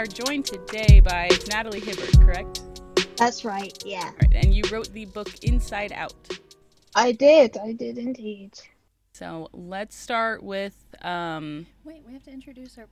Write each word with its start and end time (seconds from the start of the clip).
are 0.00 0.06
joined 0.06 0.46
today 0.46 0.98
by 1.00 1.28
Natalie 1.50 1.82
Hibberd, 1.82 2.24
correct? 2.24 2.62
That's 3.18 3.44
right, 3.44 3.78
yeah. 3.84 4.04
All 4.04 4.12
right, 4.22 4.32
and 4.32 4.54
you 4.54 4.62
wrote 4.72 4.90
the 4.94 5.04
book 5.04 5.44
Inside 5.44 5.92
Out. 5.92 6.14
I 6.94 7.12
did, 7.12 7.58
I 7.58 7.72
did 7.72 7.98
indeed. 7.98 8.58
So 9.12 9.50
let's 9.52 9.94
start 9.94 10.42
with 10.42 10.74
um, 11.02 11.66
Wait, 11.84 12.02
we 12.06 12.14
have 12.14 12.22
to 12.22 12.30
introduce 12.30 12.78
our 12.78 12.86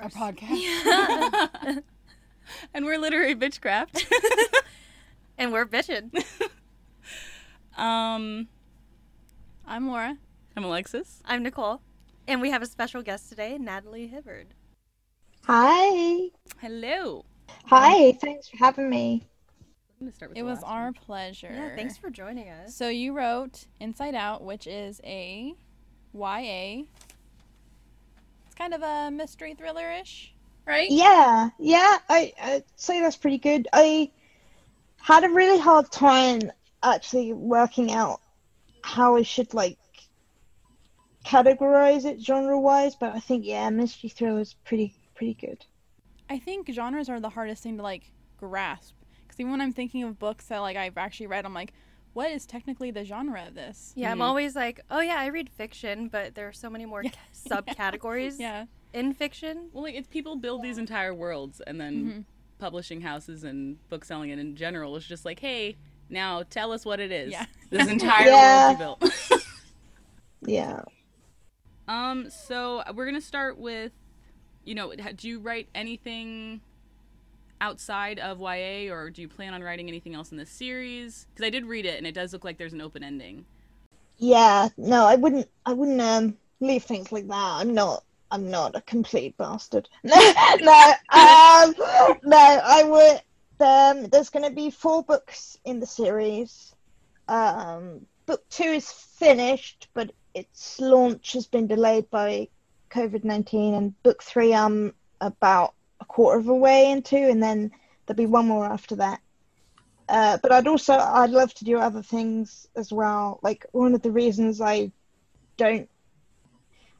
Our 0.00 0.08
podcast. 0.08 0.60
Yeah. 0.60 1.78
and 2.74 2.84
we're 2.84 2.98
literary 2.98 3.36
bitchcraft. 3.36 4.12
and 5.38 5.52
we're 5.52 5.66
bitching. 5.66 6.10
um, 7.78 8.48
I'm 9.64 9.86
Laura. 9.86 10.18
I'm 10.56 10.64
Alexis. 10.64 11.22
I'm 11.24 11.44
Nicole, 11.44 11.80
and 12.26 12.40
we 12.40 12.50
have 12.50 12.60
a 12.60 12.66
special 12.66 13.02
guest 13.02 13.28
today, 13.28 13.56
Natalie 13.56 14.12
Hibberd. 14.12 14.46
Hi. 15.52 16.28
Hello. 16.60 17.24
Hi, 17.66 18.12
thanks 18.12 18.46
for 18.46 18.56
having 18.56 18.88
me. 18.88 19.26
Start 20.14 20.28
with 20.28 20.38
It 20.38 20.44
was 20.44 20.62
our 20.62 20.84
one. 20.84 20.94
pleasure. 20.94 21.52
Yeah, 21.52 21.74
thanks 21.74 21.96
for 21.96 22.08
joining 22.08 22.48
us. 22.48 22.72
So 22.76 22.88
you 22.88 23.12
wrote 23.12 23.64
Inside 23.80 24.14
Out, 24.14 24.44
which 24.44 24.68
is 24.68 25.00
a 25.02 25.56
YA. 26.14 26.84
It's 28.46 28.54
kind 28.56 28.72
of 28.74 28.82
a 28.82 29.10
mystery 29.10 29.54
thriller-ish, 29.54 30.32
right? 30.68 30.88
Yeah, 30.88 31.50
yeah, 31.58 31.98
I, 32.08 32.32
I'd 32.40 32.64
say 32.76 33.00
that's 33.00 33.16
pretty 33.16 33.38
good. 33.38 33.66
I 33.72 34.12
had 35.02 35.24
a 35.24 35.30
really 35.30 35.58
hard 35.58 35.90
time 35.90 36.42
actually 36.80 37.32
working 37.32 37.90
out 37.90 38.20
how 38.82 39.16
I 39.16 39.22
should 39.22 39.52
like 39.52 39.78
categorize 41.26 42.04
it 42.04 42.20
genre-wise, 42.20 42.94
but 42.94 43.16
I 43.16 43.18
think 43.18 43.44
yeah, 43.44 43.68
mystery 43.70 44.10
thriller 44.10 44.38
is 44.38 44.54
pretty 44.64 44.94
pretty 45.20 45.34
good. 45.34 45.66
I 46.30 46.38
think 46.38 46.68
genres 46.72 47.10
are 47.10 47.20
the 47.20 47.28
hardest 47.28 47.62
thing 47.62 47.76
to 47.76 47.82
like 47.82 48.10
grasp. 48.38 48.94
Because 49.22 49.38
even 49.38 49.52
when 49.52 49.60
I'm 49.60 49.72
thinking 49.72 50.02
of 50.02 50.18
books 50.18 50.46
that 50.46 50.58
like 50.60 50.76
I've 50.78 50.96
actually 50.96 51.26
read, 51.26 51.44
I'm 51.44 51.52
like, 51.52 51.74
what 52.14 52.30
is 52.30 52.46
technically 52.46 52.90
the 52.90 53.04
genre 53.04 53.44
of 53.46 53.54
this? 53.54 53.92
yeah, 53.96 54.10
I'm 54.10 54.18
Mhm. 54.18 54.22
always 54.22 54.56
like, 54.56 54.80
oh 54.90 55.00
yeah, 55.00 55.16
I 55.20 55.26
read 55.26 55.50
fiction, 55.50 56.08
but 56.08 56.34
there 56.34 56.48
are 56.48 56.52
so 56.52 56.70
many 56.70 56.86
more 56.86 57.02
Yeah. 57.04 57.10
subcategories 57.34 58.36
Yeah. 58.38 58.64
in 58.94 59.12
fiction. 59.12 59.68
Well, 59.72 59.82
like 59.84 59.94
it's 59.94 60.08
people 60.08 60.36
build 60.36 60.62
these 60.62 60.78
entire 60.78 61.14
worlds, 61.14 61.60
and 61.66 61.78
then 61.80 61.94
Mhm. 62.04 62.24
publishing 62.58 63.02
houses 63.02 63.44
and 63.44 63.76
book 63.90 64.04
selling 64.06 64.30
and 64.30 64.40
in 64.40 64.56
general 64.56 64.96
is 64.96 65.04
just 65.06 65.24
like, 65.26 65.40
hey, 65.40 65.76
now 66.08 66.42
tell 66.44 66.72
us 66.72 66.84
what 66.86 66.98
it 66.98 67.12
is. 67.12 67.30
Yeah. 67.32 67.44
This 67.70 67.88
entire 67.88 68.26
Yeah. 68.26 68.70
world 68.70 68.72
you 68.72 68.78
built. 68.78 69.44
Yeah. 70.42 70.80
um. 71.86 72.30
So 72.30 72.82
we're 72.94 73.06
gonna 73.06 73.20
start 73.20 73.58
with, 73.58 73.92
you 74.64 74.74
know, 74.74 74.92
do 74.94 75.28
you 75.28 75.40
write 75.40 75.68
anything 75.74 76.60
outside 77.60 78.18
of 78.18 78.40
YA, 78.40 78.92
or 78.92 79.10
do 79.10 79.22
you 79.22 79.28
plan 79.28 79.54
on 79.54 79.62
writing 79.62 79.88
anything 79.88 80.14
else 80.14 80.30
in 80.30 80.38
this 80.38 80.50
series? 80.50 81.26
Because 81.32 81.46
I 81.46 81.50
did 81.50 81.66
read 81.66 81.86
it, 81.86 81.98
and 81.98 82.06
it 82.06 82.12
does 82.12 82.32
look 82.32 82.44
like 82.44 82.58
there's 82.58 82.72
an 82.72 82.80
open 82.80 83.02
ending. 83.02 83.44
Yeah, 84.18 84.68
no, 84.76 85.06
I 85.06 85.16
wouldn't 85.16 85.48
I 85.64 85.72
wouldn't 85.72 86.00
um 86.00 86.36
leave 86.60 86.84
things 86.84 87.10
like 87.10 87.26
that. 87.28 87.54
I'm 87.60 87.72
not 87.74 88.04
I'm 88.30 88.50
not 88.50 88.76
a 88.76 88.82
complete 88.82 89.36
bastard. 89.38 89.88
No, 90.04 90.16
no, 90.60 90.92
um, 91.10 91.74
no, 92.22 92.60
I 92.64 92.82
would 92.84 93.66
um 93.66 94.08
there's 94.10 94.28
gonna 94.28 94.50
be 94.50 94.70
four 94.70 95.02
books 95.02 95.56
in 95.64 95.80
the 95.80 95.86
series. 95.86 96.74
Um 97.28 98.06
book 98.26 98.46
two 98.50 98.64
is 98.64 98.92
finished, 98.92 99.88
but 99.94 100.12
its 100.34 100.78
launch 100.80 101.32
has 101.32 101.46
been 101.46 101.66
delayed 101.66 102.10
by 102.10 102.48
COVID 102.90 103.24
nineteen 103.24 103.74
and 103.74 104.02
book 104.02 104.22
three 104.22 104.54
I'm 104.54 104.94
about 105.20 105.74
a 106.00 106.04
quarter 106.04 106.38
of 106.38 106.48
a 106.48 106.54
way 106.54 106.90
into 106.90 107.16
and 107.16 107.42
then 107.42 107.70
there'll 108.06 108.16
be 108.16 108.26
one 108.26 108.46
more 108.46 108.66
after 108.66 108.96
that. 108.96 109.20
Uh, 110.08 110.38
but 110.42 110.50
I'd 110.50 110.66
also 110.66 110.94
I'd 110.94 111.30
love 111.30 111.54
to 111.54 111.64
do 111.64 111.78
other 111.78 112.02
things 112.02 112.68
as 112.76 112.92
well. 112.92 113.38
Like 113.42 113.66
one 113.72 113.94
of 113.94 114.02
the 114.02 114.10
reasons 114.10 114.60
I 114.60 114.90
don't 115.56 115.88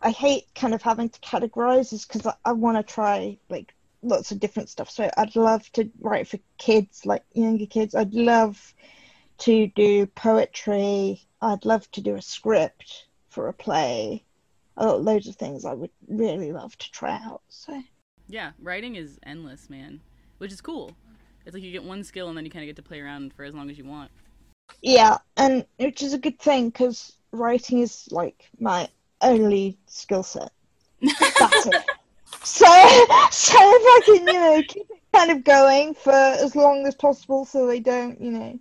I 0.03 0.11
hate 0.11 0.47
kind 0.55 0.73
of 0.73 0.83
having 0.83 1.11
to 1.11 1.21
categorize 1.21 1.93
is 1.93 2.07
because 2.07 2.27
I, 2.27 2.34
I 2.45 2.53
want 2.53 2.77
to 2.77 2.83
try 2.83 3.37
like 3.49 3.75
lots 4.03 4.33
of 4.33 4.41
different 4.41 4.69
stuff. 4.69 4.91
So 4.91 5.11
I'd 5.17 5.37
love 5.37 5.71
to 5.72 5.91
write 6.01 6.28
for 6.28 6.39
kids, 6.57 7.05
like 7.05 7.22
younger 7.33 7.67
kids. 7.67 7.95
I'd 7.95 8.15
love 8.15 8.75
to 9.39 9.67
do 9.69 10.07
poetry. 10.07 11.22
I'd 11.43 11.65
love 11.65 11.91
to 11.93 12.01
do 12.01 12.15
a 12.15 12.22
script 12.22 13.07
for 13.28 13.49
a 13.49 13.53
play. 13.53 14.25
Oh, 14.82 14.96
loads 14.96 15.28
of 15.28 15.36
things 15.36 15.64
I 15.64 15.74
would 15.74 15.91
really 16.08 16.52
love 16.52 16.76
to 16.78 16.91
try 16.91 17.12
out. 17.12 17.42
So 17.48 17.82
Yeah, 18.28 18.52
writing 18.58 18.96
is 18.96 19.20
endless, 19.22 19.68
man, 19.68 20.00
which 20.38 20.50
is 20.52 20.60
cool. 20.62 20.96
It's 21.44 21.54
like 21.54 21.62
you 21.62 21.70
get 21.70 21.84
one 21.84 22.02
skill, 22.02 22.28
and 22.28 22.36
then 22.36 22.44
you 22.46 22.50
kind 22.50 22.62
of 22.64 22.68
get 22.68 22.76
to 22.76 22.82
play 22.82 23.00
around 23.00 23.34
for 23.34 23.44
as 23.44 23.54
long 23.54 23.70
as 23.70 23.76
you 23.76 23.84
want. 23.84 24.10
Yeah, 24.82 25.18
and 25.36 25.66
which 25.76 26.02
is 26.02 26.14
a 26.14 26.18
good 26.18 26.38
thing 26.38 26.70
because 26.70 27.12
writing 27.32 27.80
is 27.80 28.08
like 28.10 28.48
my 28.58 28.88
only 29.20 29.78
skill 29.86 30.22
set. 30.22 30.50
That's 31.38 31.66
it. 31.66 31.76
So, 32.42 32.64
so 33.30 33.56
if 33.58 33.82
I 33.84 34.00
can, 34.06 34.30
you 34.30 34.41
know, 34.41 34.62
keep 34.66 34.86
it 34.91 35.02
kind 35.14 35.30
of 35.30 35.44
going 35.44 35.92
for 35.92 36.10
as 36.10 36.56
long 36.56 36.86
as 36.86 36.94
possible, 36.94 37.44
so 37.44 37.66
they 37.66 37.80
don't, 37.80 38.18
you 38.18 38.30
know, 38.30 38.58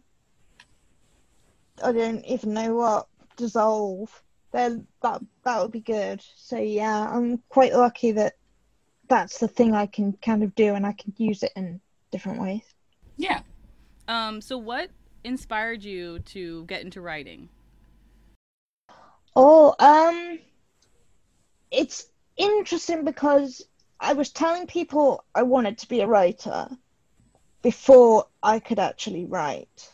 I 1.84 1.91
don't 1.94 2.25
even 2.25 2.53
know 2.53 2.75
what 2.75 3.07
dissolve. 3.38 4.22
Then 4.52 4.88
that 5.02 5.22
that 5.44 5.62
would 5.62 5.72
be 5.72 5.82
good. 5.82 6.24
So 6.36 6.58
yeah, 6.58 7.10
I'm 7.10 7.42
quite 7.50 7.74
lucky 7.74 8.12
that 8.14 8.34
that's 9.08 9.40
the 9.40 9.48
thing 9.48 9.74
I 9.74 9.86
can 9.86 10.14
kind 10.14 10.44
of 10.44 10.56
do, 10.56 10.76
and 10.76 10.86
I 10.86 10.94
can 10.94 11.14
use 11.18 11.44
it 11.44 11.52
in 11.56 11.82
different 12.12 12.42
ways. 12.42 12.64
Yeah. 13.18 13.42
Um. 14.08 14.42
So, 14.42 14.58
what 14.58 14.90
inspired 15.24 15.84
you 15.84 16.20
to 16.20 16.66
get 16.66 16.82
into 16.82 17.02
writing? 17.02 17.50
Oh, 19.36 19.76
um, 19.80 20.40
it's 21.72 22.08
interesting 22.38 23.06
because 23.06 23.62
I 24.00 24.14
was 24.14 24.31
telling 24.31 24.68
people 24.68 25.24
I 25.36 25.44
wanted 25.44 25.78
to 25.80 25.88
be 25.88 26.02
a 26.02 26.08
writer 26.08 26.70
before 27.62 28.26
I 28.42 28.60
could 28.60 28.80
actually 28.80 29.26
write. 29.26 29.90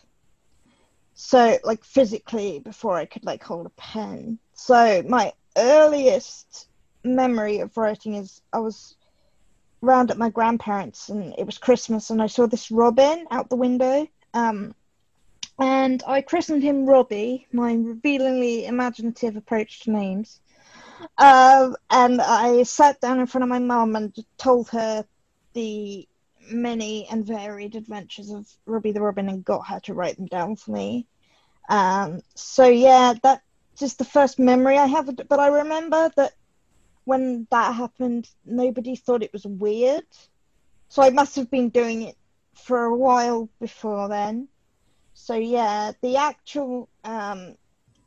So, 1.14 1.58
like 1.64 1.84
physically, 1.84 2.60
before 2.60 2.96
I 2.96 3.06
could 3.06 3.26
like 3.26 3.44
hold 3.44 3.66
a 3.66 3.72
pen. 3.72 4.40
So, 4.56 5.04
my 5.08 5.34
earliest 5.58 6.68
memory 7.04 7.60
of 7.60 7.78
writing 7.78 8.16
is 8.16 8.42
I 8.52 8.60
was 8.60 8.96
round 9.82 10.12
at 10.12 10.18
my 10.18 10.30
grandparents 10.30 11.10
and 11.10 11.36
it 11.38 11.46
was 11.46 11.58
Christmas 11.58 12.10
and 12.10 12.22
I 12.22 12.28
saw 12.28 12.48
this 12.48 12.72
robin 12.72 13.28
out 13.30 13.50
the 13.50 13.56
window. 13.58 14.08
Um, 14.34 14.74
and 15.60 16.02
I 16.08 16.22
christened 16.22 16.64
him 16.64 16.86
Robbie, 16.86 17.48
my 17.52 17.74
revealingly 17.74 18.66
imaginative 18.66 19.36
approach 19.36 19.82
to 19.82 19.92
names. 19.92 20.42
Um, 21.18 21.76
and 21.90 22.22
I 22.22 22.64
sat 22.64 23.00
down 23.00 23.20
in 23.20 23.28
front 23.28 23.44
of 23.44 23.50
my 23.50 23.60
mum 23.60 23.96
and 23.96 24.14
told 24.38 24.70
her 24.70 25.06
the 25.54 26.08
many 26.50 27.08
and 27.08 27.26
varied 27.26 27.76
adventures 27.76 28.32
of 28.32 28.48
Robbie 28.66 28.92
the 28.92 29.02
Robin 29.02 29.30
and 29.30 29.46
got 29.46 29.68
her 29.68 29.80
to 29.82 29.94
write 29.94 30.18
them 30.18 30.28
down 30.28 30.56
for 30.56 30.72
me. 30.72 31.08
Um, 31.70 32.22
so 32.36 32.68
yeah, 32.68 33.14
that's 33.22 33.42
just 33.78 33.98
the 33.98 34.06
first 34.06 34.40
memory 34.40 34.78
I 34.78 34.86
have. 34.88 35.10
But 35.28 35.40
I 35.40 35.48
remember 35.48 36.12
that 36.16 36.34
when 37.06 37.48
that 37.52 37.76
happened, 37.76 38.30
nobody 38.46 38.96
thought 38.96 39.24
it 39.24 39.34
was 39.34 39.46
weird. 39.46 40.06
So 40.90 41.04
I 41.04 41.10
must 41.10 41.36
have 41.36 41.50
been 41.52 41.70
doing 41.70 42.04
it 42.04 42.16
for 42.56 42.86
a 42.86 42.96
while 42.96 43.50
before 43.60 44.08
then. 44.08 44.48
So 45.14 45.36
yeah, 45.36 45.92
the 46.02 46.18
actual 46.18 46.90
um, 47.04 47.56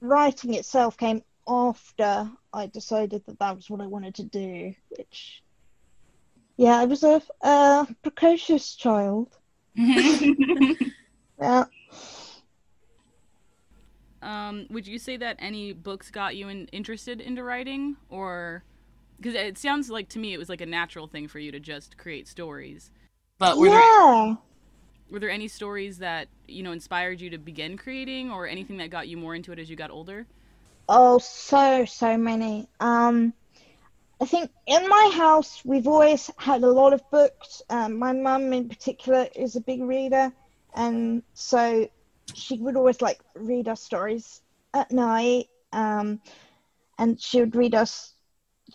writing 0.01 0.55
itself 0.55 0.97
came 0.97 1.23
after 1.47 2.31
I 2.53 2.67
decided 2.67 3.25
that 3.27 3.39
that 3.39 3.57
was 3.57 3.71
what 3.71 3.81
I 3.81 3.87
wanted 3.87 4.17
to 4.17 4.25
do. 4.25 4.75
Which, 4.91 5.43
yeah, 6.57 6.77
I 6.77 6.85
was 6.85 7.03
a, 7.05 7.23
a 7.43 7.87
precocious 8.03 8.75
child. 8.75 9.37
Yeah. 11.41 11.67
Um. 14.23 14.67
Would 14.71 14.87
you 14.87 14.99
say 14.99 15.17
that 15.17 15.37
any 15.39 15.73
books 15.73 16.11
got 16.11 16.37
you 16.37 16.49
in, 16.49 16.67
interested 16.69 17.21
into 17.21 17.43
writing, 17.43 17.97
or 18.11 18.65
because 19.21 19.35
it 19.35 19.59
sounds 19.59 19.91
like 19.91 20.09
to 20.11 20.19
me 20.19 20.33
it 20.33 20.39
was 20.39 20.49
like 20.49 20.61
a 20.61 20.67
natural 20.67 21.07
thing 21.07 21.29
for 21.29 21.39
you 21.39 21.53
to 21.53 21.61
just 21.61 21.97
create 21.97 22.29
stories. 22.29 22.91
But 23.39 23.59
were 23.59 23.69
there 23.69 23.81
yeah. 23.81 24.37
were 25.11 25.19
there 25.19 25.31
any 25.31 25.49
stories 25.49 25.99
that 25.99 26.29
you 26.47 26.63
know 26.63 26.73
inspired 26.73 27.21
you 27.21 27.31
to 27.31 27.39
begin 27.39 27.77
creating, 27.77 28.31
or 28.31 28.47
anything 28.47 28.77
that 28.79 28.91
got 28.91 29.09
you 29.09 29.17
more 29.17 29.35
into 29.35 29.53
it 29.53 29.59
as 29.59 29.71
you 29.71 29.77
got 29.77 29.91
older? 29.91 30.27
Oh, 30.89 31.19
so 31.19 31.85
so 31.85 32.17
many. 32.17 32.69
Um, 32.81 33.33
I 34.21 34.25
think 34.25 34.51
in 34.67 34.89
my 34.89 35.13
house 35.15 35.63
we've 35.65 35.87
always 35.87 36.31
had 36.37 36.63
a 36.63 36.71
lot 36.71 36.93
of 36.93 37.09
books. 37.11 37.63
Um, 37.71 37.99
my 37.99 38.13
mum 38.13 38.53
in 38.53 38.69
particular 38.69 39.29
is 39.37 39.55
a 39.55 39.61
big 39.61 39.83
reader, 39.83 40.33
and 40.75 41.23
so 41.35 41.89
she 42.35 42.59
would 42.59 42.77
always 42.77 43.01
like 43.01 43.21
read 43.35 43.69
us 43.69 43.83
stories 43.83 44.43
at 44.75 44.91
night. 44.91 45.49
Um, 45.73 46.21
and 46.99 47.21
she 47.21 47.41
would 47.41 47.55
read 47.55 47.75
us 47.75 48.13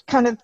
kind 0.07 0.27
of 0.27 0.37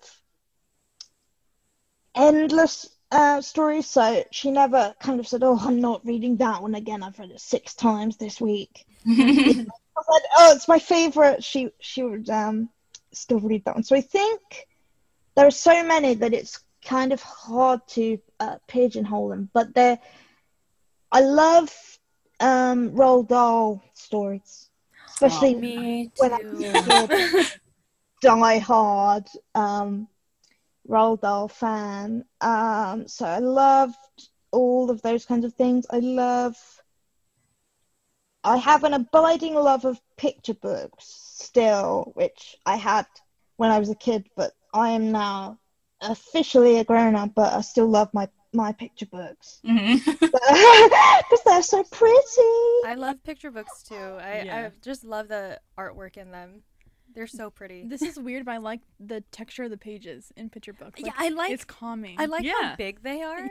endless 2.14 2.88
uh, 3.12 3.40
stories, 3.40 3.86
so 3.88 4.22
she 4.30 4.50
never 4.50 4.94
kind 5.00 5.18
of 5.18 5.26
said, 5.26 5.42
"Oh, 5.42 5.58
I'm 5.60 5.80
not 5.80 6.04
reading 6.04 6.36
that 6.36 6.62
one 6.62 6.74
again. 6.74 7.02
I've 7.02 7.18
read 7.18 7.30
it 7.30 7.40
six 7.40 7.74
times 7.74 8.16
this 8.16 8.40
week." 8.40 8.84
I 9.08 9.52
said, 9.54 10.22
"Oh, 10.36 10.52
it's 10.54 10.68
my 10.68 10.78
favorite." 10.78 11.42
She 11.42 11.70
she 11.80 12.02
would 12.02 12.28
um 12.30 12.68
still 13.12 13.40
read 13.40 13.64
that 13.64 13.74
one. 13.74 13.84
So 13.84 13.96
I 13.96 14.00
think 14.00 14.40
there 15.34 15.46
are 15.46 15.50
so 15.50 15.82
many 15.82 16.14
that 16.14 16.34
it's 16.34 16.62
kind 16.84 17.12
of 17.12 17.22
hard 17.22 17.80
to 17.88 18.18
uh, 18.38 18.56
pigeonhole 18.68 19.28
them. 19.30 19.50
But 19.52 19.74
they're 19.74 19.98
I 21.12 21.20
love 21.20 21.70
um 22.40 22.90
Roald 22.92 23.28
Dahl 23.28 23.82
stories, 23.94 24.70
especially 25.08 25.54
Me 25.54 26.10
when 26.16 26.32
I 26.32 26.38
too. 26.50 26.82
was 26.86 26.86
a 26.88 27.10
die 28.22 28.58
hard 28.58 29.26
um, 29.54 30.08
Roald 30.88 31.20
Dahl 31.20 31.48
fan. 31.48 32.24
Um, 32.40 33.06
so 33.08 33.26
I 33.26 33.38
loved 33.38 33.96
all 34.52 34.90
of 34.90 35.02
those 35.02 35.24
kinds 35.26 35.44
of 35.44 35.54
things. 35.54 35.86
I 35.90 35.98
love. 36.00 36.56
I 38.44 38.56
have 38.56 38.84
an 38.84 38.94
abiding 38.94 39.54
love 39.54 39.84
of 39.84 40.00
picture 40.16 40.54
books 40.54 41.04
still, 41.38 42.12
which 42.14 42.56
I 42.66 42.76
had 42.76 43.06
when 43.56 43.70
I 43.70 43.78
was 43.78 43.90
a 43.90 43.94
kid, 43.94 44.28
but 44.36 44.52
I 44.72 44.90
am 44.90 45.12
now 45.12 45.58
officially 46.00 46.78
a 46.78 46.84
grown 46.84 47.14
up, 47.16 47.34
but 47.34 47.52
I 47.52 47.60
still 47.60 47.88
love 47.88 48.08
my 48.14 48.28
my 48.52 48.72
picture 48.72 49.06
books 49.06 49.60
Mhm. 49.64 50.04
because 51.30 51.40
they're 51.44 51.62
so 51.62 51.84
pretty. 51.84 52.16
I 52.86 52.94
love 52.96 53.22
picture 53.22 53.50
books 53.50 53.82
too. 53.82 53.94
I, 53.94 54.42
Yeah. 54.42 54.56
I 54.56 54.70
just 54.82 55.04
love 55.04 55.28
the 55.28 55.60
artwork 55.78 56.16
in 56.16 56.30
them. 56.30 56.62
They're 57.14 57.26
so 57.26 57.50
pretty. 57.50 57.84
This 57.86 58.02
is 58.02 58.18
weird, 58.18 58.44
but 58.44 58.52
I 58.52 58.56
like 58.58 58.80
the 59.00 59.20
texture 59.32 59.64
of 59.64 59.70
the 59.70 59.76
pages 59.76 60.32
in 60.36 60.48
picture 60.48 60.72
books. 60.72 61.00
yeah, 61.04 61.12
I 61.16 61.28
like 61.30 61.50
it's 61.52 61.64
calming. 61.64 62.16
I 62.20 62.26
like 62.26 62.44
Yeah. 62.44 62.52
how 62.70 62.76
big 62.76 63.02
they 63.02 63.22
are. 63.30 63.50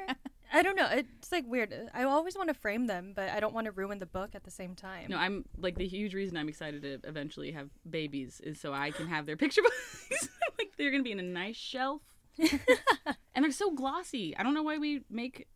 I 0.51 0.63
don't 0.63 0.75
know. 0.75 0.87
It's 0.91 1.31
like 1.31 1.45
weird. 1.45 1.73
I 1.93 2.03
always 2.03 2.35
want 2.35 2.47
to 2.47 2.53
frame 2.53 2.87
them, 2.87 3.11
but 3.15 3.29
I 3.29 3.39
don't 3.39 3.53
want 3.53 3.65
to 3.65 3.71
ruin 3.71 3.99
the 3.99 4.05
book 4.05 4.31
at 4.33 4.43
the 4.43 4.49
same 4.51 4.75
time. 4.75 5.07
No, 5.09 5.17
I'm 5.17 5.45
like 5.57 5.75
the 5.77 5.87
huge 5.87 6.13
reason 6.13 6.37
I'm 6.37 6.49
excited 6.49 6.81
to 6.83 6.99
eventually 7.07 7.51
have 7.51 7.69
babies 7.89 8.41
is 8.43 8.59
so 8.59 8.73
I 8.73 8.91
can 8.91 9.07
have 9.07 9.25
their 9.25 9.37
picture 9.37 9.61
books. 9.61 10.29
like 10.57 10.71
they're 10.77 10.91
gonna 10.91 11.03
be 11.03 11.11
in 11.11 11.19
a 11.19 11.23
nice 11.23 11.57
shelf, 11.57 12.01
and 13.35 13.43
they're 13.43 13.51
so 13.51 13.71
glossy. 13.71 14.35
I 14.37 14.43
don't 14.43 14.53
know 14.53 14.63
why 14.63 14.77
we 14.77 15.03
make, 15.09 15.47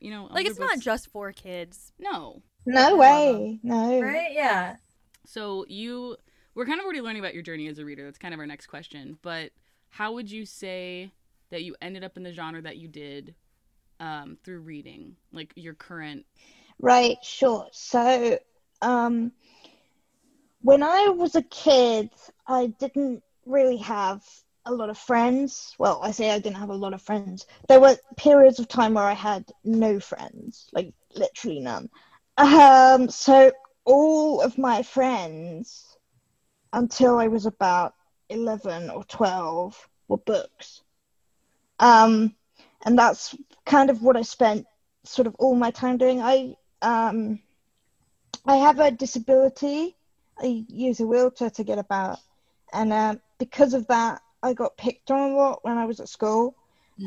you 0.00 0.10
know, 0.10 0.24
like 0.24 0.46
older 0.46 0.50
it's 0.50 0.58
not 0.58 0.80
just 0.80 1.08
for 1.08 1.32
kids, 1.32 1.92
no. 1.98 2.42
No 2.64 2.96
way, 2.96 3.60
no. 3.62 4.00
right? 4.00 4.32
Yeah. 4.32 4.76
So 5.24 5.64
you, 5.68 6.16
we're 6.54 6.66
kind 6.66 6.80
of 6.80 6.84
already 6.84 7.00
learning 7.00 7.20
about 7.20 7.34
your 7.34 7.42
journey 7.42 7.68
as 7.68 7.78
a 7.78 7.84
reader. 7.84 8.04
That's 8.04 8.18
kind 8.18 8.34
of 8.34 8.40
our 8.40 8.46
next 8.46 8.66
question. 8.66 9.18
But 9.22 9.50
how 9.88 10.12
would 10.14 10.30
you 10.30 10.44
say 10.44 11.12
that 11.50 11.62
you 11.62 11.76
ended 11.80 12.02
up 12.02 12.16
in 12.16 12.22
the 12.22 12.32
genre 12.32 12.60
that 12.62 12.76
you 12.76 12.88
did 12.88 13.34
um, 14.00 14.36
through 14.44 14.60
reading, 14.60 15.16
like 15.32 15.52
your 15.54 15.74
current? 15.74 16.26
Right, 16.78 17.18
sure. 17.22 17.68
So, 17.72 18.38
um, 18.82 19.32
when 20.60 20.82
I 20.82 21.08
was 21.08 21.36
a 21.36 21.42
kid, 21.42 22.10
I 22.46 22.66
didn't 22.66 23.22
really 23.46 23.78
have 23.78 24.24
a 24.66 24.74
lot 24.74 24.90
of 24.90 24.98
friends. 24.98 25.74
Well, 25.78 26.00
I 26.02 26.10
say 26.10 26.30
I 26.30 26.38
didn't 26.38 26.56
have 26.56 26.70
a 26.70 26.74
lot 26.74 26.92
of 26.92 27.00
friends. 27.00 27.46
There 27.68 27.80
were 27.80 27.96
periods 28.16 28.58
of 28.58 28.68
time 28.68 28.94
where 28.94 29.04
I 29.04 29.14
had 29.14 29.44
no 29.64 30.00
friends, 30.00 30.68
like 30.72 30.92
literally 31.14 31.60
none. 31.60 31.88
Um, 32.36 33.08
so 33.08 33.52
all 33.84 34.42
of 34.42 34.58
my 34.58 34.82
friends, 34.82 35.96
until 36.72 37.18
I 37.18 37.28
was 37.28 37.46
about 37.46 37.94
11 38.28 38.90
or 38.90 39.04
12, 39.04 39.88
were 40.08 40.18
books. 40.18 40.82
Um, 41.78 42.34
and 42.84 42.98
that's 42.98 43.34
kind 43.64 43.88
of 43.88 44.02
what 44.02 44.16
I 44.16 44.22
spent 44.22 44.66
sort 45.04 45.26
of 45.26 45.36
all 45.36 45.54
my 45.54 45.70
time 45.70 45.96
doing. 45.96 46.20
I 46.20 46.56
um 46.82 47.40
I 48.44 48.56
have 48.56 48.78
a 48.80 48.90
disability. 48.90 49.96
I 50.38 50.64
use 50.68 51.00
a 51.00 51.06
wheelchair 51.06 51.50
to 51.50 51.64
get 51.64 51.78
about, 51.78 52.18
and 52.72 52.92
um, 52.92 53.20
because 53.38 53.74
of 53.74 53.86
that, 53.88 54.20
I 54.46 54.54
got 54.54 54.76
picked 54.76 55.10
on 55.10 55.32
a 55.32 55.36
lot 55.36 55.64
when 55.64 55.76
I 55.76 55.84
was 55.84 56.00
at 56.00 56.08
school. 56.08 56.54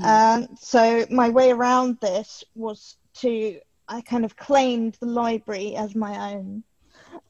Um, 0.03 0.49
so 0.59 1.05
my 1.09 1.29
way 1.29 1.51
around 1.51 1.97
this 1.99 2.43
was 2.53 2.97
to 3.15 3.59
I 3.87 4.01
kind 4.01 4.23
of 4.23 4.35
claimed 4.35 4.97
the 4.99 5.07
library 5.07 5.75
as 5.75 5.95
my 5.95 6.33
own, 6.33 6.63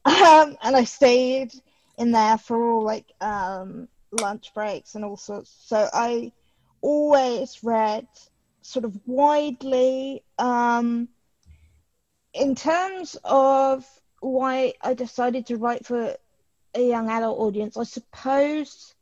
um, 0.04 0.56
and 0.62 0.76
I 0.76 0.84
stayed 0.84 1.52
in 1.96 2.12
there 2.12 2.36
for 2.36 2.62
all 2.62 2.82
like 2.82 3.06
um, 3.22 3.88
lunch 4.12 4.52
breaks 4.52 4.94
and 4.94 5.04
all 5.04 5.16
sorts. 5.16 5.50
So 5.64 5.88
I 5.90 6.32
always 6.82 7.64
read 7.64 8.06
sort 8.60 8.84
of 8.84 9.00
widely. 9.06 10.22
Um, 10.38 11.08
in 12.34 12.54
terms 12.54 13.16
of 13.24 13.86
why 14.20 14.74
I 14.82 14.92
decided 14.92 15.46
to 15.46 15.56
write 15.56 15.86
for 15.86 16.14
a 16.74 16.88
young 16.88 17.08
adult 17.08 17.38
audience, 17.38 17.78
I 17.78 17.84
suppose 17.84 18.94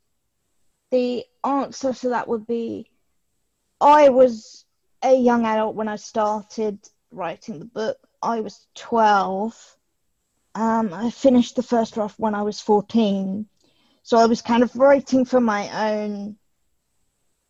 the 0.90 1.24
answer 1.44 1.92
to 1.92 2.10
that 2.10 2.28
would 2.28 2.46
be 2.46 2.90
I 3.80 4.08
was 4.08 4.64
a 5.02 5.14
young 5.14 5.44
adult 5.44 5.76
when 5.76 5.88
I 5.88 5.96
started 5.96 6.78
writing 7.10 7.58
the 7.58 7.64
book. 7.64 7.96
I 8.22 8.40
was 8.40 8.66
12. 8.74 9.76
Um, 10.54 10.92
I 10.92 11.10
finished 11.10 11.56
the 11.56 11.62
first 11.62 11.94
draft 11.94 12.18
when 12.18 12.34
I 12.34 12.42
was 12.42 12.60
14. 12.60 13.46
So 14.02 14.18
I 14.18 14.26
was 14.26 14.42
kind 14.42 14.62
of 14.62 14.74
writing 14.74 15.24
for 15.24 15.40
my 15.40 15.92
own 15.92 16.36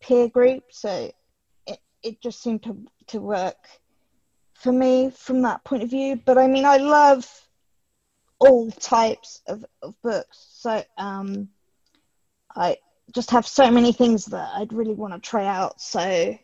peer 0.01 0.29
group. 0.29 0.63
So 0.69 1.11
it, 1.65 1.79
it 2.03 2.21
just 2.21 2.41
seemed 2.43 2.63
to, 2.63 2.85
to 3.07 3.19
work 3.19 3.67
for 4.53 4.71
me 4.71 5.09
from 5.09 5.41
that 5.43 5.63
point 5.63 5.83
of 5.83 5.89
view. 5.89 6.21
But 6.23 6.37
I 6.37 6.47
mean, 6.47 6.65
I 6.65 6.77
love 6.77 7.27
all 8.39 8.69
types 8.71 9.41
of, 9.47 9.65
of 9.81 9.99
books. 10.03 10.47
So 10.51 10.83
um, 10.97 11.49
I 12.55 12.77
just 13.13 13.31
have 13.31 13.47
so 13.47 13.71
many 13.71 13.91
things 13.91 14.25
that 14.25 14.49
I'd 14.55 14.73
really 14.73 14.93
want 14.93 15.13
to 15.13 15.19
try 15.19 15.45
out. 15.45 15.81
So 15.81 16.37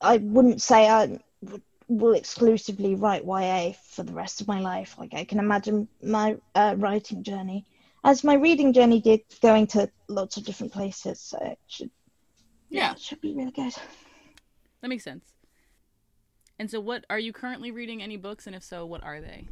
I 0.00 0.16
wouldn't 0.18 0.62
say 0.62 0.88
I 0.88 1.18
would, 1.42 1.62
will 1.88 2.14
exclusively 2.14 2.94
write 2.94 3.24
YA 3.24 3.72
for 3.90 4.02
the 4.02 4.12
rest 4.12 4.40
of 4.40 4.48
my 4.48 4.60
life. 4.60 4.96
Like 4.98 5.14
I 5.14 5.24
can 5.24 5.38
imagine 5.38 5.88
my 6.02 6.36
uh, 6.54 6.74
writing 6.78 7.22
journey 7.22 7.64
as 8.04 8.22
my 8.22 8.34
reading 8.34 8.72
journey 8.72 9.00
did, 9.00 9.22
going 9.42 9.66
to 9.68 9.90
lots 10.08 10.36
of 10.36 10.44
different 10.44 10.72
places. 10.72 11.20
So 11.20 11.38
it 11.42 11.58
should 11.66 11.90
Yeah. 12.70 12.92
it 12.92 13.00
should 13.00 13.20
be 13.20 13.34
really 13.34 13.50
good. 13.50 13.74
That 14.80 14.88
makes 14.88 15.04
sense. 15.04 15.32
And 16.58 16.70
so, 16.70 16.80
what 16.80 17.04
are 17.10 17.18
you 17.18 17.32
currently 17.32 17.70
reading? 17.70 18.02
Any 18.02 18.16
books, 18.16 18.46
and 18.46 18.56
if 18.56 18.62
so, 18.62 18.86
what 18.86 19.02
are 19.02 19.20
they? 19.20 19.48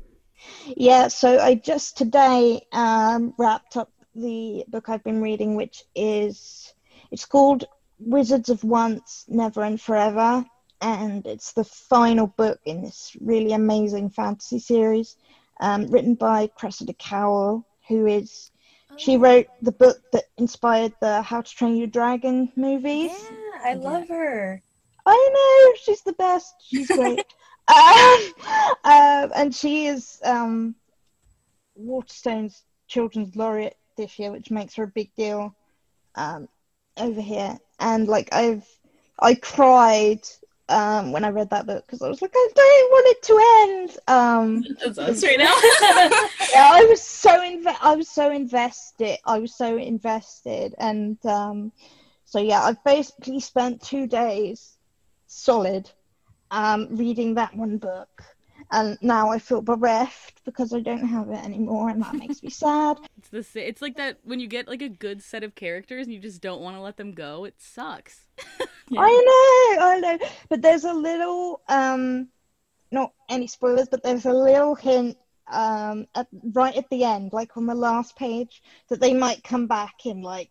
Yeah, 0.76 1.08
so 1.08 1.38
I 1.38 1.54
just 1.54 1.98
today 1.98 2.66
um, 2.72 3.34
wrapped 3.36 3.76
up 3.76 3.92
the 4.14 4.64
book 4.68 4.88
I've 4.88 5.04
been 5.04 5.20
reading, 5.20 5.54
which 5.54 5.84
is 5.94 6.74
it's 7.10 7.26
called 7.26 7.64
Wizards 7.98 8.48
of 8.48 8.64
Once, 8.64 9.24
Never 9.28 9.62
and 9.62 9.80
Forever, 9.80 10.44
and 10.80 11.26
it's 11.26 11.52
the 11.52 11.64
final 11.64 12.26
book 12.26 12.60
in 12.64 12.82
this 12.82 13.16
really 13.20 13.52
amazing 13.52 14.10
fantasy 14.10 14.58
series, 14.58 15.16
um, 15.60 15.86
written 15.86 16.14
by 16.14 16.48
Cressida 16.48 16.94
Cowell, 16.94 17.66
who 17.88 18.06
is 18.06 18.50
she 18.96 19.16
wrote 19.16 19.48
the 19.62 19.72
book 19.72 19.98
that 20.12 20.24
inspired 20.38 20.94
the 21.00 21.22
How 21.22 21.40
to 21.40 21.54
Train 21.54 21.76
Your 21.76 21.86
Dragon 21.86 22.52
movies. 22.54 23.10
Yeah, 23.10 23.70
I 23.70 23.74
love 23.74 24.08
her. 24.08 24.62
I 25.06 25.30
know 25.32 25.78
she's 25.82 26.02
the 26.02 26.12
best. 26.14 26.54
She's 26.60 26.88
great. 26.88 27.24
um, 27.68 28.32
um, 28.84 29.32
and 29.34 29.54
she 29.54 29.86
is 29.86 30.20
um, 30.24 30.76
Waterstone's 31.74 32.62
Children's 32.86 33.34
Laureate 33.34 33.76
this 33.96 34.18
year, 34.18 34.32
which 34.32 34.50
makes 34.50 34.74
her 34.74 34.84
a 34.84 34.88
big 34.88 35.14
deal 35.14 35.54
um, 36.14 36.48
over 36.96 37.20
here. 37.20 37.56
And 37.80 38.08
like 38.08 38.32
I've, 38.32 38.66
I 39.20 39.34
cried 39.34 40.20
um, 40.68 41.12
when 41.12 41.24
I 41.24 41.28
read 41.28 41.50
that 41.50 41.66
book 41.66 41.84
because 41.86 42.02
I 42.02 42.08
was 42.08 42.22
like, 42.22 42.32
I 42.34 42.48
don't 42.54 42.90
want 42.90 43.06
it 43.08 43.22
to 43.22 43.58
end. 43.62 43.98
Um, 44.08 44.64
That's 44.80 44.98
us 44.98 45.22
right 45.22 45.38
now. 45.38 45.54
yeah, 46.52 46.70
I 46.72 46.86
was 46.88 47.02
so 47.02 47.30
inve- 47.30 47.76
I 47.80 47.94
was 47.96 48.08
so 48.08 48.30
invested. 48.30 49.18
I 49.24 49.38
was 49.38 49.54
so 49.54 49.76
invested, 49.76 50.74
and 50.78 51.18
um, 51.26 51.72
so 52.24 52.38
yeah, 52.40 52.62
I've 52.62 52.82
basically 52.84 53.40
spent 53.40 53.82
two 53.82 54.06
days 54.06 54.78
solid 55.26 55.90
um, 56.50 56.88
reading 56.90 57.34
that 57.34 57.54
one 57.54 57.76
book, 57.76 58.22
and 58.74 58.98
now 59.00 59.30
I 59.30 59.38
feel 59.38 59.62
bereft 59.62 60.44
because 60.44 60.72
I 60.72 60.80
don't 60.80 61.06
have 61.06 61.30
it 61.30 61.44
anymore, 61.44 61.90
and 61.90 62.02
that 62.02 62.14
makes 62.14 62.42
me 62.42 62.50
sad. 62.50 62.98
It's 63.32 63.52
the 63.52 63.68
It's 63.68 63.80
like 63.80 63.96
that 63.96 64.18
when 64.24 64.40
you 64.40 64.48
get 64.48 64.66
like 64.66 64.82
a 64.82 64.88
good 64.88 65.22
set 65.22 65.44
of 65.44 65.54
characters 65.54 66.06
and 66.06 66.12
you 66.12 66.20
just 66.20 66.42
don't 66.42 66.60
want 66.60 66.76
to 66.76 66.82
let 66.82 66.96
them 66.96 67.12
go. 67.12 67.44
It 67.44 67.54
sucks. 67.58 68.26
I 68.98 69.76
know, 69.76 69.86
I 69.86 70.00
know, 70.00 70.18
but 70.48 70.60
there's 70.60 70.84
a 70.84 70.92
little 70.92 71.62
um, 71.68 72.28
not 72.90 73.12
any 73.30 73.46
spoilers, 73.46 73.88
but 73.88 74.02
there's 74.02 74.26
a 74.26 74.32
little 74.32 74.74
hint 74.74 75.16
um 75.52 76.06
at, 76.14 76.26
right 76.52 76.76
at 76.76 76.88
the 76.90 77.04
end, 77.04 77.32
like 77.32 77.56
on 77.56 77.66
the 77.66 77.74
last 77.74 78.16
page, 78.16 78.60
that 78.88 79.00
they 79.00 79.14
might 79.14 79.44
come 79.44 79.68
back 79.68 80.04
in 80.04 80.20
like 80.20 80.50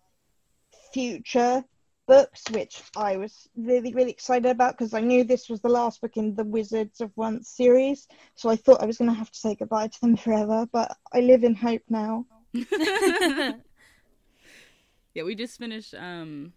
future 0.93 1.63
books, 2.07 2.43
which 2.51 2.81
I 2.95 3.17
was 3.17 3.47
really, 3.55 3.93
really 3.93 4.11
excited 4.11 4.49
about 4.49 4.77
because 4.77 4.93
I 4.93 5.01
knew 5.01 5.23
this 5.23 5.49
was 5.49 5.61
the 5.61 5.69
last 5.69 6.01
book 6.01 6.17
in 6.17 6.35
the 6.35 6.43
Wizards 6.43 7.01
of 7.01 7.11
Once 7.15 7.49
series. 7.49 8.07
So 8.35 8.49
I 8.49 8.55
thought 8.55 8.81
I 8.81 8.85
was 8.85 8.97
going 8.97 9.09
to 9.09 9.15
have 9.17 9.31
to 9.31 9.39
say 9.39 9.55
goodbye 9.55 9.87
to 9.87 10.01
them 10.01 10.17
forever, 10.17 10.67
but 10.71 10.95
I 11.13 11.21
live 11.21 11.43
in 11.43 11.55
hope 11.55 11.81
now. 11.89 12.25
yeah, 12.53 13.53
we 15.23 15.35
just 15.35 15.57
finished. 15.59 15.93
Um, 15.97 16.53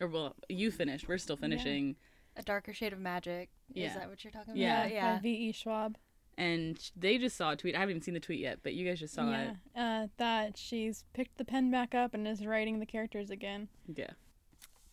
or 0.00 0.08
well, 0.08 0.34
you 0.48 0.70
finished. 0.70 1.08
We're 1.08 1.18
still 1.18 1.36
finishing. 1.36 1.96
A 2.36 2.42
darker 2.42 2.72
shade 2.72 2.92
of 2.92 3.00
magic. 3.00 3.50
Yeah. 3.72 3.88
Is 3.88 3.94
that 3.94 4.08
what 4.08 4.22
you're 4.24 4.32
talking 4.32 4.56
Yeah. 4.56 4.82
about? 4.82 4.92
Yeah. 4.92 5.14
By 5.16 5.20
V.E. 5.22 5.52
Schwab. 5.52 5.96
And 6.38 6.78
they 6.96 7.18
just 7.18 7.36
saw 7.36 7.50
a 7.50 7.56
tweet. 7.56 7.74
I 7.74 7.80
haven't 7.80 7.90
even 7.96 8.02
seen 8.02 8.14
the 8.14 8.20
tweet 8.20 8.40
yet, 8.40 8.60
but 8.62 8.72
you 8.72 8.88
guys 8.88 9.00
just 9.00 9.12
saw 9.14 9.30
it. 9.30 9.50
yeah, 9.74 10.04
uh, 10.04 10.06
that 10.16 10.56
she's 10.56 11.04
picked 11.12 11.36
the 11.36 11.44
pen 11.44 11.70
back 11.70 11.94
up 11.94 12.14
and 12.14 12.26
is 12.26 12.46
writing 12.46 12.78
the 12.80 12.86
characters 12.86 13.30
again. 13.30 13.68
Yeah. 13.94 14.10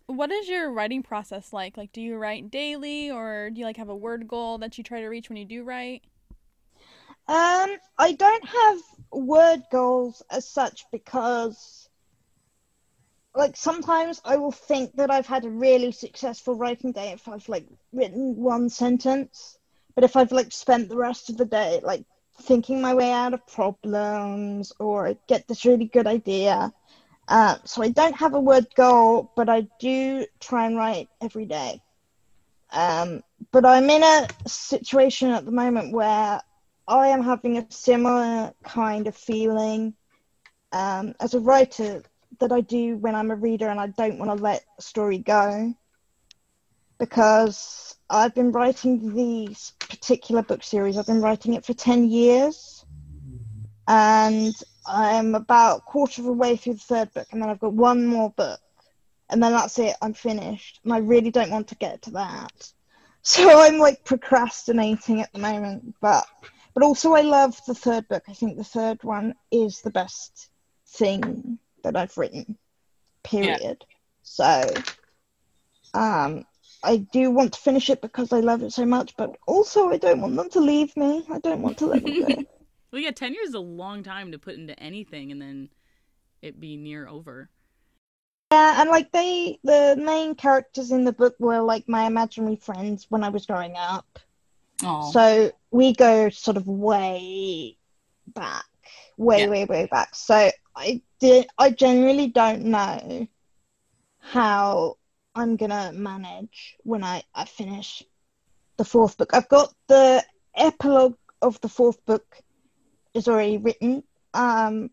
What 0.08 0.32
is 0.32 0.48
your 0.48 0.72
writing 0.72 1.04
process 1.04 1.52
like? 1.52 1.76
Like, 1.76 1.92
do 1.92 2.02
you 2.02 2.16
write 2.16 2.50
daily, 2.50 3.12
or 3.12 3.50
do 3.50 3.60
you 3.60 3.66
like 3.66 3.78
have 3.78 3.90
a 3.90 3.96
word 3.96 4.28
goal 4.28 4.58
that 4.60 4.78
you 4.78 4.84
try 4.84 5.02
to 5.02 5.08
reach 5.08 5.30
when 5.30 5.38
you 5.38 5.46
do 5.46 5.64
write? 5.64 6.04
Um, 7.28 7.76
I 7.98 8.14
don't 8.18 8.46
have 8.46 8.80
word 9.12 9.64
goals 9.70 10.24
as 10.32 10.48
such 10.48 10.86
because, 10.94 11.90
like, 13.36 13.58
sometimes 13.58 14.22
I 14.24 14.38
will 14.38 14.54
think 14.54 14.96
that 14.96 15.12
I've 15.12 15.28
had 15.28 15.44
a 15.44 15.50
really 15.50 15.92
successful 15.92 16.56
writing 16.56 16.94
day 16.94 17.12
if 17.12 17.28
I've 17.28 17.48
like 17.50 17.68
written 17.92 18.38
one 18.38 18.70
sentence, 18.70 19.58
but 19.94 20.06
if 20.06 20.16
I've 20.16 20.32
like 20.32 20.54
spent 20.54 20.88
the 20.88 20.96
rest 20.96 21.30
of 21.30 21.36
the 21.36 21.46
day 21.46 21.82
like 21.84 22.06
thinking 22.44 22.82
my 22.82 22.94
way 22.94 23.12
out 23.12 23.34
of 23.34 23.46
problems 23.46 24.72
or 24.80 25.18
get 25.28 25.48
this 25.48 25.66
really 25.66 25.86
good 25.86 26.08
idea. 26.08 26.72
Uh, 27.28 27.58
so 27.66 27.84
I 27.84 27.90
don't 27.90 28.16
have 28.16 28.34
a 28.34 28.40
word 28.40 28.68
goal, 28.76 29.32
but 29.36 29.50
I 29.50 29.68
do 29.80 30.26
try 30.40 30.66
and 30.66 30.78
write 30.78 31.10
every 31.22 31.46
day. 31.46 31.82
Um, 32.72 33.22
but 33.52 33.66
I'm 33.66 33.90
in 33.90 34.04
a 34.04 34.28
situation 34.48 35.32
at 35.32 35.46
the 35.46 35.52
moment 35.52 35.94
where 35.94 36.42
I 36.88 37.08
am 37.08 37.22
having 37.22 37.58
a 37.58 37.66
similar 37.70 38.54
kind 38.64 39.08
of 39.08 39.16
feeling 39.16 39.94
um, 40.72 41.16
as 41.20 41.34
a 41.34 41.40
writer 41.40 42.04
that 42.40 42.52
I 42.52 42.62
do 42.62 42.98
when 42.98 43.16
I'm 43.16 43.32
a 43.32 43.36
reader 43.36 43.68
and 43.68 43.80
I 43.80 43.88
don't 43.88 44.20
want 44.20 44.32
to 44.32 44.44
let 44.44 44.64
a 44.78 44.82
story 44.82 45.18
go. 45.18 45.74
Because 47.00 47.96
I've 48.10 48.34
been 48.34 48.52
writing 48.52 49.14
these 49.14 49.74
particular 49.80 50.42
book 50.42 50.64
series, 50.64 50.98
I've 50.98 51.06
been 51.06 51.22
writing 51.22 51.54
it 51.54 51.66
for 51.66 51.74
10 51.74 52.10
years. 52.10 52.86
And 53.88 54.54
I'm 54.88 55.36
about 55.36 55.80
a 55.80 55.82
quarter 55.82 56.22
of 56.22 56.28
a 56.28 56.32
way 56.32 56.56
through 56.56 56.74
the 56.74 56.80
third 56.80 57.14
book, 57.14 57.28
and 57.32 57.42
then 57.42 57.50
I've 57.50 57.60
got 57.60 57.74
one 57.74 58.06
more 58.06 58.32
book. 58.32 58.60
And 59.30 59.44
then 59.44 59.52
that's 59.52 59.78
it, 59.80 59.96
I'm 60.02 60.14
finished. 60.14 60.80
And 60.84 60.94
I 60.94 61.00
really 61.00 61.32
don't 61.32 61.52
want 61.52 61.68
to 61.70 61.76
get 61.76 62.02
to 62.04 62.12
that. 62.12 62.72
So 63.22 63.62
I'm 63.62 63.78
like 63.78 64.06
procrastinating 64.06 65.22
at 65.22 65.32
the 65.34 65.40
moment. 65.40 65.96
But 66.02 66.26
but 66.74 66.84
also 66.84 67.14
I 67.14 67.22
love 67.22 67.60
the 67.66 67.74
third 67.74 68.08
book. 68.08 68.24
I 68.30 68.34
think 68.34 68.58
the 68.58 68.64
third 68.64 69.04
one 69.04 69.36
is 69.52 69.82
the 69.82 69.90
best 69.92 70.50
thing 70.88 71.60
that 71.84 71.98
I've 71.98 72.18
written. 72.18 72.58
Period. 73.24 73.84
So 74.24 74.72
um 75.94 76.46
I 76.84 76.98
do 76.98 77.32
want 77.32 77.54
to 77.54 77.60
finish 77.60 77.90
it 77.90 78.02
because 78.02 78.32
I 78.32 78.40
love 78.40 78.62
it 78.62 78.72
so 78.72 78.86
much, 78.86 79.16
but 79.18 79.36
also 79.48 79.90
I 79.90 79.98
don't 79.98 80.22
want 80.22 80.36
them 80.36 80.50
to 80.52 80.60
leave 80.60 80.96
me. 80.96 81.26
I 81.30 81.40
don't 81.40 81.62
want 81.62 81.80
to 81.80 81.88
let 81.88 82.04
them 82.04 82.20
go. 82.20 82.46
Well, 82.92 83.02
yeah, 83.02 83.12
10 83.12 83.34
years 83.34 83.50
is 83.50 83.54
a 83.54 83.60
long 83.60 84.04
time 84.04 84.32
to 84.32 84.40
put 84.40 84.56
into 84.56 84.78
anything 84.80 85.32
and 85.32 85.42
then 85.42 85.70
it 86.42 86.60
be 86.60 86.78
near 86.78 87.08
over. 87.08 87.50
Yeah, 88.52 88.82
and 88.82 88.90
like 88.90 89.12
they, 89.12 89.60
the 89.64 89.98
main 90.02 90.36
characters 90.36 90.92
in 90.92 91.04
the 91.04 91.12
book 91.12 91.36
were 91.40 91.60
like 91.60 91.90
my 91.90 92.06
imaginary 92.06 92.56
friends 92.56 93.06
when 93.10 93.24
I 93.24 93.30
was 93.30 93.46
growing 93.46 93.76
up. 93.78 94.20
Oh. 94.84 95.12
So 95.12 95.52
we 95.72 95.94
go 95.94 96.30
sort 96.30 96.56
of 96.56 96.66
way 96.68 97.76
back, 98.28 98.66
way, 99.18 99.42
Yeah. 99.42 99.50
way, 99.50 99.66
way 99.66 99.88
back. 99.92 100.16
So 100.16 100.50
I 100.76 101.02
did, 101.20 101.48
I 101.58 101.72
genuinely 101.72 102.28
don't 102.28 102.66
know 102.66 103.28
how 104.20 104.98
I'm 105.36 105.58
gonna 105.58 105.92
manage 105.94 106.78
when 106.84 107.04
I, 107.04 107.24
I 107.36 107.46
finish 107.46 108.02
the 108.78 108.86
fourth 108.86 109.18
book. 109.18 109.34
I've 109.34 109.50
got 109.50 109.74
the 109.88 110.24
epilogue 110.56 111.18
of 111.42 111.60
the 111.62 111.70
fourth 111.70 112.04
book 112.06 112.42
is 113.18 113.28
already 113.28 113.58
written, 113.58 114.04
um, 114.34 114.90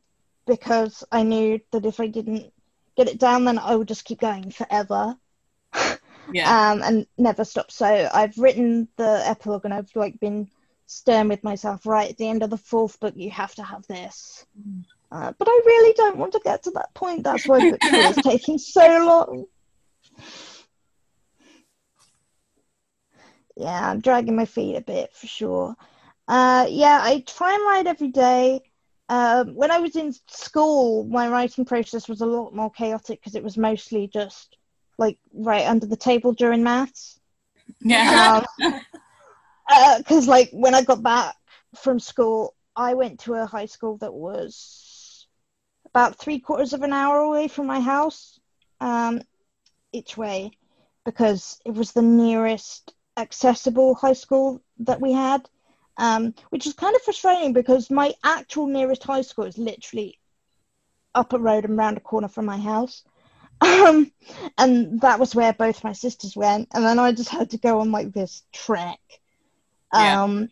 because 0.47 1.05
I 1.13 1.23
knew 1.23 1.61
that 1.73 1.87
if 1.87 2.01
I 2.01 2.09
didn't 2.09 2.53
get 2.97 3.09
it 3.09 3.19
down, 3.19 3.45
then 3.45 3.59
I 3.59 3.77
would 3.77 3.89
just 3.89 4.05
keep 4.05 4.21
going 4.21 4.51
forever 4.51 5.17
yeah. 6.33 6.71
um, 6.71 6.83
and 6.83 7.07
never 7.19 7.45
stop. 7.45 7.71
So 7.71 8.09
I've 8.13 8.37
written 8.39 8.89
the 8.97 9.23
epilogue, 9.25 9.65
and 9.65 9.75
I've 9.75 9.91
like 9.95 10.19
been 10.21 10.49
stern 10.87 11.29
with 11.29 11.45
myself. 11.45 11.87
Right 11.87 12.11
at 12.11 12.17
the 12.17 12.29
end 12.29 12.43
of 12.43 12.51
the 12.51 12.57
fourth 12.57 12.99
book, 13.01 13.15
you 13.17 13.31
have 13.31 13.55
to 13.57 13.63
have 13.63 13.87
this. 13.87 14.47
Uh, 15.11 15.33
but 15.39 15.49
I 15.49 15.63
really 15.65 15.95
don't 15.95 16.17
want 16.17 16.33
to 16.33 16.41
get 16.43 16.65
to 16.65 16.71
that 16.73 16.95
point. 16.95 17.25
That's 17.25 17.47
why 17.47 17.61
book 17.71 17.81
two 17.81 17.97
is 17.97 18.17
taking 18.17 18.59
so 18.59 18.87
long. 18.87 19.45
Yeah, 23.57 23.91
I'm 23.91 24.01
dragging 24.01 24.35
my 24.35 24.47
feet 24.47 24.77
a 24.77 24.81
bit 24.81 25.15
for 25.15 25.27
sure. 25.27 25.77
Uh, 26.27 26.67
yeah, 26.69 27.01
I 27.03 27.21
try 27.27 27.55
and 27.55 27.63
write 27.65 27.87
every 27.87 28.09
day. 28.09 28.61
Um, 29.09 29.55
when 29.55 29.71
I 29.71 29.79
was 29.79 29.97
in 29.97 30.15
school, 30.29 31.05
my 31.05 31.29
writing 31.29 31.65
process 31.65 32.09
was 32.09 32.23
a 32.23 32.27
lot 32.27 32.55
more 32.55 32.71
chaotic 32.71 33.21
because 33.21 33.35
it 33.35 33.45
was 33.45 33.59
mostly 33.59 34.09
just 34.09 34.57
like 34.97 35.19
right 35.35 35.67
under 35.67 35.87
the 35.87 35.97
table 35.97 36.33
during 36.33 36.63
maths. 36.63 37.21
Yeah. 37.81 38.45
Because 39.97 40.29
like 40.29 40.51
when 40.53 40.75
I 40.75 40.83
got 40.83 41.03
back 41.03 41.35
from 41.75 41.99
school, 41.99 42.55
I 42.77 42.93
went 42.95 43.21
to 43.21 43.35
a 43.35 43.47
high 43.47 43.65
school 43.67 43.97
that 43.99 44.13
was 44.13 45.27
about 45.87 46.19
three 46.19 46.39
quarters 46.39 46.73
of 46.73 46.83
an 46.83 46.93
hour 46.93 47.21
away 47.21 47.49
from 47.49 47.67
my 47.67 47.81
house, 47.81 48.39
um, 48.81 49.23
each 49.93 50.17
way, 50.17 50.51
because 51.05 51.61
it 51.65 51.73
was 51.73 51.93
the 51.93 52.03
nearest 52.03 52.93
accessible 53.17 53.95
high 53.95 54.13
school 54.13 54.61
that 54.81 55.01
we 55.01 55.13
had. 55.13 55.49
Um, 55.97 56.35
which 56.51 56.67
is 56.67 56.73
kind 56.73 56.97
of 56.97 57.03
frustrating 57.03 57.53
because 57.53 57.89
my 57.91 58.13
actual 58.25 58.67
nearest 58.67 59.05
high 59.05 59.23
school 59.23 59.45
is 59.45 59.57
literally 59.57 60.19
up 61.15 61.33
a 61.33 61.39
road 61.39 61.65
and 61.65 61.77
round 61.77 61.97
a 61.97 62.01
corner 62.01 62.29
from 62.29 62.47
my 62.47 62.59
house. 62.59 63.05
Um, 63.61 64.13
and 64.59 65.01
that 65.01 65.19
was 65.21 65.35
where 65.35 65.53
both 65.53 65.85
my 65.85 65.93
sisters 65.93 66.37
went, 66.37 66.69
and 66.75 66.85
then 66.85 66.99
I 66.99 67.13
just 67.13 67.31
had 67.31 67.51
to 67.51 67.57
go 67.57 67.81
on 67.81 67.93
like 67.93 68.13
this 68.13 68.43
trek. 68.53 68.99
Yeah. 69.93 70.23
Um, 70.23 70.51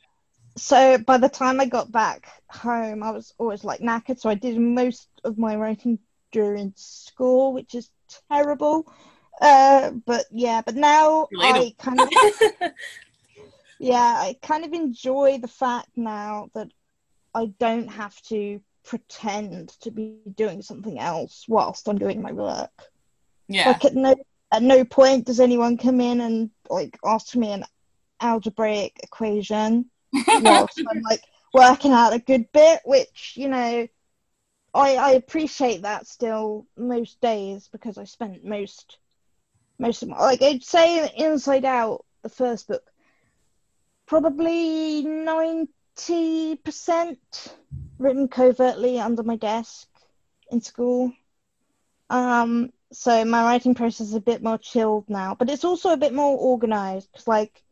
so 0.56 0.98
by 0.98 1.18
the 1.18 1.28
time 1.28 1.60
I 1.60 1.66
got 1.66 1.90
back 1.90 2.28
home, 2.48 3.02
I 3.02 3.10
was 3.10 3.34
always 3.38 3.64
like 3.64 3.80
knackered. 3.80 4.18
So 4.18 4.30
I 4.30 4.34
did 4.34 4.58
most 4.58 5.08
of 5.24 5.36
my 5.36 5.56
writing 5.56 5.98
during 6.30 6.72
school, 6.76 7.52
which 7.52 7.74
is 7.74 7.90
terrible. 8.30 8.90
Uh, 9.40 9.90
but 10.06 10.26
yeah, 10.30 10.62
but 10.64 10.76
now 10.76 11.28
I 11.38 11.74
kind 11.78 12.00
of 12.00 12.08
yeah, 13.82 14.14
I 14.16 14.36
kind 14.40 14.64
of 14.64 14.72
enjoy 14.72 15.38
the 15.38 15.48
fact 15.48 15.88
now 15.96 16.50
that 16.54 16.68
I 17.34 17.46
don't 17.58 17.88
have 17.88 18.20
to 18.22 18.60
pretend 18.84 19.70
to 19.80 19.90
be 19.90 20.18
doing 20.36 20.62
something 20.62 21.00
else 21.00 21.46
whilst 21.48 21.88
I'm 21.88 21.98
doing 21.98 22.22
my 22.22 22.30
work. 22.30 22.70
Yeah. 23.48 23.68
Like 23.68 23.84
at 23.84 23.94
no 23.94 24.14
at 24.52 24.62
no 24.62 24.84
point 24.84 25.26
does 25.26 25.40
anyone 25.40 25.78
come 25.78 26.00
in 26.00 26.20
and 26.20 26.50
like 26.70 26.96
ask 27.04 27.34
me 27.34 27.50
an 27.50 27.64
algebraic 28.20 29.00
equation 29.02 29.90
whilst 30.28 30.80
I'm 30.88 31.02
like 31.02 31.22
working 31.52 31.90
out 31.90 32.12
a 32.12 32.20
good 32.20 32.52
bit, 32.52 32.82
which 32.84 33.32
you 33.34 33.48
know 33.48 33.88
I 34.74 34.96
I 34.96 35.10
appreciate 35.12 35.82
that 35.82 36.06
still 36.06 36.66
most 36.76 37.20
days 37.20 37.68
because 37.72 37.98
I 37.98 38.04
spent 38.04 38.44
most 38.44 38.98
most 39.80 40.04
of 40.04 40.10
my 40.10 40.20
like 40.20 40.40
I'd 40.40 40.62
say 40.62 41.12
Inside 41.16 41.64
Out, 41.64 42.04
the 42.22 42.28
first 42.28 42.68
book, 42.68 42.84
probably 44.06 45.02
ninety 45.02 46.56
percent 46.56 47.56
written 47.98 48.28
covertly 48.28 48.98
under 48.98 49.22
my 49.22 49.36
desk 49.36 49.88
in 50.50 50.60
school. 50.60 51.12
Um, 52.10 52.72
so 52.92 53.24
my 53.24 53.42
writing 53.42 53.74
process 53.74 54.08
is 54.08 54.14
a 54.14 54.20
bit 54.20 54.42
more 54.42 54.58
chilled 54.58 55.08
now, 55.08 55.34
but 55.34 55.48
it's 55.48 55.64
also 55.64 55.92
a 55.92 55.96
bit 55.96 56.12
more 56.12 56.36
organized 56.36 57.10
because, 57.10 57.26
like, 57.26 57.62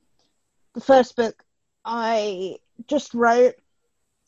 the 0.75 0.80
first 0.80 1.16
book 1.16 1.44
I 1.84 2.56
just 2.87 3.12
wrote, 3.12 3.54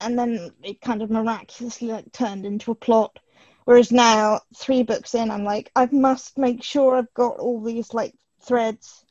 and 0.00 0.18
then 0.18 0.50
it 0.62 0.80
kind 0.80 1.00
of 1.00 1.10
miraculously 1.10 1.88
like 1.88 2.12
turned 2.12 2.44
into 2.44 2.72
a 2.72 2.74
plot. 2.74 3.18
Whereas 3.64 3.92
now, 3.92 4.40
three 4.56 4.82
books 4.82 5.14
in, 5.14 5.30
I'm 5.30 5.44
like, 5.44 5.70
I 5.76 5.88
must 5.92 6.36
make 6.36 6.64
sure 6.64 6.96
I've 6.96 7.14
got 7.14 7.38
all 7.38 7.62
these 7.62 7.94
like 7.94 8.14
threads 8.40 9.04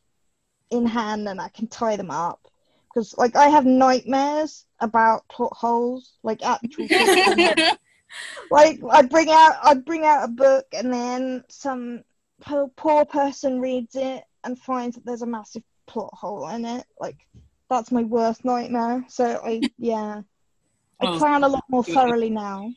in 0.69 0.85
hand 0.85 1.29
and 1.29 1.39
I 1.39 1.47
can 1.49 1.67
tie 1.67 1.95
them 1.95 2.11
up 2.11 2.50
because 2.93 3.15
like 3.17 3.35
I 3.35 3.47
have 3.47 3.65
nightmares 3.65 4.65
about 4.79 5.27
plot 5.29 5.53
holes, 5.53 6.13
like 6.23 6.43
actual 6.43 6.87
like 8.51 8.79
I 8.89 9.01
bring 9.03 9.29
out 9.29 9.55
I 9.63 9.73
bring 9.75 10.05
out 10.05 10.25
a 10.25 10.27
book 10.31 10.65
and 10.73 10.91
then 10.93 11.43
some 11.49 12.03
poor, 12.41 12.67
poor 12.75 13.05
person 13.05 13.61
reads 13.61 13.95
it 13.95 14.23
and 14.43 14.59
finds 14.59 14.95
that 14.95 15.05
there's 15.05 15.21
a 15.21 15.27
massive 15.27 15.63
plot 15.87 16.13
hole 16.13 16.47
in 16.49 16.65
it. 16.65 16.85
Like 16.99 17.17
that's 17.69 17.91
my 17.91 18.03
worst 18.03 18.43
nightmare. 18.43 19.05
So 19.07 19.41
I 19.43 19.61
yeah. 19.77 20.21
I 20.99 21.07
Oh, 21.07 21.17
plan 21.17 21.43
a 21.43 21.47
lot 21.47 21.63
more 21.69 21.83
good. 21.83 21.95
thoroughly 21.95 22.29
now. 22.29 22.71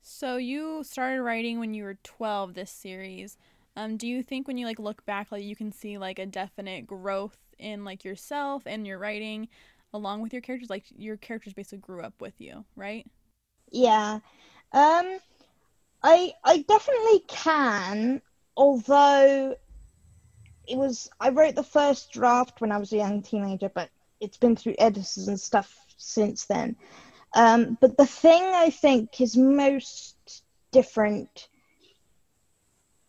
So 0.00 0.36
you 0.36 0.84
started 0.84 1.22
writing 1.22 1.58
when 1.58 1.74
you 1.74 1.84
were 1.84 1.98
12 2.02 2.54
this 2.54 2.70
series. 2.70 3.36
Um, 3.76 3.96
do 3.96 4.06
you 4.06 4.22
think 4.22 4.46
when 4.46 4.58
you 4.58 4.66
like 4.66 4.78
look 4.78 5.04
back 5.06 5.32
like 5.32 5.44
you 5.44 5.56
can 5.56 5.72
see 5.72 5.98
like 5.98 6.18
a 6.18 6.26
definite 6.26 6.86
growth 6.86 7.38
in 7.58 7.84
like 7.84 8.04
yourself 8.04 8.62
and 8.66 8.86
your 8.86 8.98
writing 8.98 9.48
along 9.94 10.22
with 10.22 10.32
your 10.32 10.42
characters 10.42 10.70
like 10.70 10.84
your 10.94 11.16
characters 11.16 11.52
basically 11.52 11.78
grew 11.78 12.02
up 12.02 12.20
with 12.20 12.40
you, 12.40 12.64
right? 12.76 13.06
Yeah. 13.70 14.20
Um 14.72 15.18
I 16.02 16.32
I 16.44 16.64
definitely 16.68 17.20
can, 17.28 18.22
although 18.56 19.56
it 20.66 20.76
was 20.76 21.08
I 21.20 21.30
wrote 21.30 21.54
the 21.54 21.62
first 21.62 22.12
draft 22.12 22.60
when 22.60 22.72
I 22.72 22.78
was 22.78 22.92
a 22.92 22.96
young 22.96 23.22
teenager, 23.22 23.68
but 23.68 23.90
it's 24.20 24.36
been 24.36 24.56
through 24.56 24.76
editors 24.78 25.28
and 25.28 25.40
stuff 25.40 25.74
since 25.96 26.44
then. 26.46 26.76
Um, 27.34 27.78
but 27.80 27.96
the 27.96 28.06
thing 28.06 28.42
I 28.42 28.70
think 28.70 29.20
is 29.20 29.36
most 29.36 30.42
different 30.70 31.48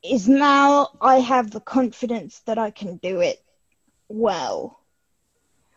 is 0.04 0.28
now 0.28 0.90
I 1.02 1.20
have 1.20 1.52
the 1.52 1.62
confidence 1.62 2.40
that 2.46 2.58
I 2.58 2.72
can 2.72 2.98
do 2.98 3.22
it 3.22 3.42
well. 4.10 4.80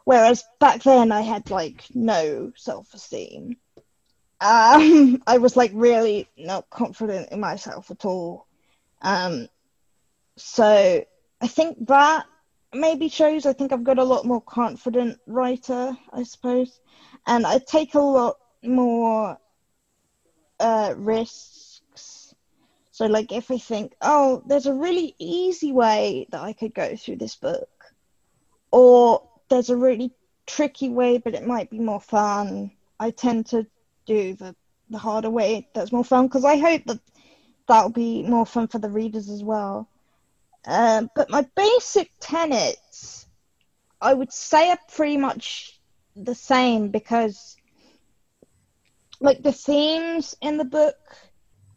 Whereas 0.04 0.45
back 0.61 0.83
then 0.83 1.12
I 1.12 1.23
had 1.23 1.50
like 1.50 1.85
no 1.95 2.52
self 2.56 2.92
esteem. 2.95 3.56
Um, 4.40 5.23
I 5.26 5.38
was 5.38 5.56
like 5.56 5.73
really 5.75 6.28
not 6.37 6.71
confident 6.71 7.30
in 7.33 7.40
myself 7.40 7.90
at 7.90 8.04
all. 8.04 8.47
Um, 9.02 9.49
so 10.37 11.04
I 11.40 11.47
think 11.47 11.87
that 11.87 12.26
maybe 12.73 13.09
shows 13.09 13.47
I 13.47 13.52
think 13.52 13.73
I've 13.73 13.85
got 13.85 13.99
a 13.99 14.04
lot 14.04 14.26
more 14.26 14.40
confident 14.40 15.18
writer, 15.26 15.97
I 16.12 16.23
suppose, 16.25 16.80
and 17.26 17.47
I 17.47 17.59
take 17.59 17.95
a 17.95 18.00
lot 18.00 18.37
more 18.62 19.38
uh, 20.61 20.95
risks. 20.97 21.65
So 22.96 23.04
like 23.04 23.30
if 23.30 23.50
I 23.50 23.58
think, 23.58 23.94
oh, 24.00 24.42
there's 24.46 24.64
a 24.64 24.72
really 24.72 25.14
easy 25.18 25.70
way 25.70 26.26
that 26.30 26.40
I 26.40 26.54
could 26.54 26.72
go 26.72 26.96
through 26.96 27.16
this 27.16 27.36
book, 27.36 27.68
or 28.70 29.20
there's 29.50 29.68
a 29.68 29.76
really 29.76 30.14
tricky 30.46 30.88
way, 30.88 31.18
but 31.18 31.34
it 31.34 31.46
might 31.46 31.68
be 31.68 31.78
more 31.78 32.00
fun. 32.00 32.70
I 32.98 33.10
tend 33.10 33.48
to 33.48 33.66
do 34.06 34.32
the 34.32 34.56
the 34.88 34.96
harder 34.96 35.28
way 35.28 35.68
that's 35.74 35.92
more 35.92 36.04
fun 36.04 36.26
because 36.26 36.46
I 36.46 36.56
hope 36.56 36.84
that 36.86 37.00
that'll 37.68 37.90
be 37.90 38.22
more 38.22 38.46
fun 38.46 38.66
for 38.66 38.78
the 38.78 38.88
readers 38.88 39.28
as 39.28 39.44
well. 39.44 39.90
Um, 40.66 41.10
but 41.14 41.28
my 41.28 41.46
basic 41.54 42.10
tenets, 42.18 43.26
I 44.00 44.14
would 44.14 44.32
say, 44.32 44.70
are 44.70 44.78
pretty 44.90 45.18
much 45.18 45.78
the 46.16 46.34
same 46.34 46.88
because, 46.88 47.58
like, 49.20 49.42
the 49.42 49.52
themes 49.52 50.34
in 50.40 50.56
the 50.56 50.64
book, 50.64 50.96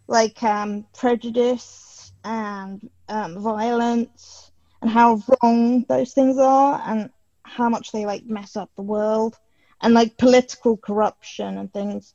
like 0.09 0.41
um, 0.43 0.85
prejudice 0.97 2.11
and 2.23 2.89
um, 3.07 3.39
violence, 3.39 4.51
and 4.81 4.89
how 4.89 5.21
wrong 5.41 5.85
those 5.87 6.13
things 6.13 6.37
are, 6.37 6.81
and 6.85 7.09
how 7.43 7.69
much 7.69 7.91
they 7.91 8.05
like 8.05 8.25
mess 8.25 8.57
up 8.57 8.71
the 8.75 8.81
world, 8.81 9.37
and 9.81 9.93
like 9.93 10.17
political 10.17 10.75
corruption 10.77 11.57
and 11.57 11.71
things. 11.71 12.13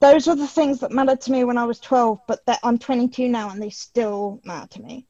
Those 0.00 0.26
were 0.26 0.34
the 0.34 0.48
things 0.48 0.80
that 0.80 0.92
mattered 0.92 1.20
to 1.22 1.32
me 1.32 1.44
when 1.44 1.56
I 1.56 1.64
was 1.64 1.78
12, 1.78 2.20
but 2.26 2.44
that 2.46 2.58
I'm 2.62 2.78
22 2.78 3.28
now 3.28 3.50
and 3.50 3.62
they 3.62 3.70
still 3.70 4.40
matter 4.44 4.66
to 4.74 4.82
me. 4.82 5.06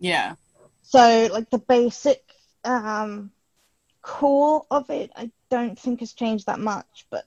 Yeah. 0.00 0.34
So, 0.82 1.28
like 1.30 1.48
the 1.50 1.58
basic 1.58 2.22
um, 2.64 3.30
core 4.00 4.64
of 4.70 4.90
it, 4.90 5.10
I 5.14 5.30
don't 5.50 5.78
think 5.78 6.00
has 6.00 6.12
changed 6.12 6.46
that 6.46 6.58
much, 6.58 7.06
but 7.10 7.24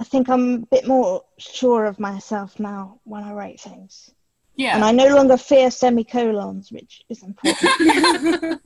I 0.00 0.04
think 0.04 0.28
I'm 0.28 0.54
a 0.54 0.66
bit 0.66 0.86
more 0.86 1.24
sure 1.38 1.84
of 1.86 1.98
myself 1.98 2.60
now 2.60 3.00
when 3.04 3.24
I 3.24 3.32
write 3.32 3.60
things. 3.60 4.10
Yeah. 4.54 4.74
And 4.74 4.84
I 4.84 4.90
no 4.90 5.14
longer 5.14 5.36
fear 5.36 5.70
semicolons, 5.70 6.72
which 6.72 7.02
is 7.08 7.22
important. 7.24 8.60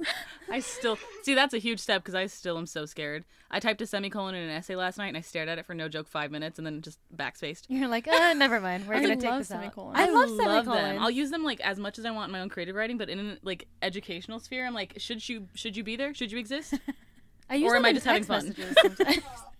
I 0.50 0.60
still 0.60 0.98
see 1.22 1.34
that's 1.34 1.52
a 1.52 1.58
huge 1.58 1.80
step 1.80 2.02
because 2.02 2.14
I 2.14 2.26
still 2.26 2.56
am 2.56 2.66
so 2.66 2.86
scared. 2.86 3.24
I 3.50 3.60
typed 3.60 3.80
a 3.82 3.86
semicolon 3.86 4.34
in 4.34 4.42
an 4.44 4.50
essay 4.50 4.74
last 4.74 4.96
night 4.96 5.08
and 5.08 5.16
I 5.16 5.20
stared 5.20 5.48
at 5.48 5.58
it 5.58 5.66
for 5.66 5.74
no 5.74 5.88
joke 5.88 6.08
five 6.08 6.30
minutes 6.30 6.58
and 6.58 6.66
then 6.66 6.80
just 6.80 6.98
backspaced. 7.14 7.64
You're 7.68 7.88
like, 7.88 8.08
uh, 8.08 8.32
never 8.34 8.58
mind. 8.60 8.86
We're 8.88 8.94
I 8.94 9.00
gonna 9.02 9.16
take 9.16 9.30
love 9.30 9.40
this 9.40 9.50
out. 9.50 9.60
semicolons. 9.60 9.98
I 9.98 10.10
love 10.10 10.28
them. 10.30 10.38
semicolons. 10.38 10.98
I'll 11.00 11.10
use 11.10 11.30
them 11.30 11.44
like 11.44 11.60
as 11.60 11.78
much 11.78 11.98
as 11.98 12.06
I 12.06 12.10
want 12.10 12.28
in 12.28 12.32
my 12.32 12.40
own 12.40 12.48
creative 12.48 12.74
writing, 12.74 12.96
but 12.96 13.10
in 13.10 13.18
an 13.18 13.38
like 13.42 13.68
educational 13.82 14.40
sphere, 14.40 14.66
I'm 14.66 14.74
like, 14.74 14.94
should 14.96 15.26
you 15.28 15.48
should 15.54 15.76
you 15.76 15.84
be 15.84 15.96
there? 15.96 16.14
Should 16.14 16.32
you 16.32 16.38
exist? 16.38 16.74
I 17.50 17.56
use 17.56 17.70
or 17.70 17.74
them 17.74 17.84
am 17.84 17.86
I 17.86 17.88
in 17.90 17.94
just 17.96 18.06
having 18.06 18.24
text 18.24 18.98
fun? 18.98 19.22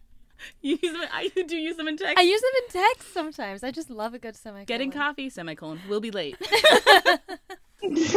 messages 0.42 0.58
sometimes. 0.62 0.62
you 0.62 0.78
use 0.82 0.92
them. 0.92 1.08
I 1.12 1.28
do 1.46 1.56
use 1.56 1.76
them 1.76 1.88
in 1.88 1.96
text. 1.96 2.18
I 2.18 2.22
use 2.22 2.40
them 2.40 2.50
in 2.64 2.82
text 2.82 3.12
sometimes. 3.12 3.64
I 3.64 3.70
just 3.70 3.90
love 3.90 4.14
a 4.14 4.18
good 4.18 4.36
semicolon. 4.36 4.66
Getting 4.66 4.90
coffee 4.90 5.30
semicolon. 5.30 5.80
We'll 5.88 6.00
be 6.00 6.10
late. 6.10 6.36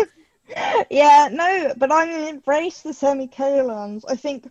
yeah, 0.89 1.29
no, 1.31 1.73
but 1.77 1.91
I 1.91 2.29
embrace 2.29 2.81
the 2.81 2.93
semicolons. 2.93 4.05
I 4.05 4.15
think 4.15 4.47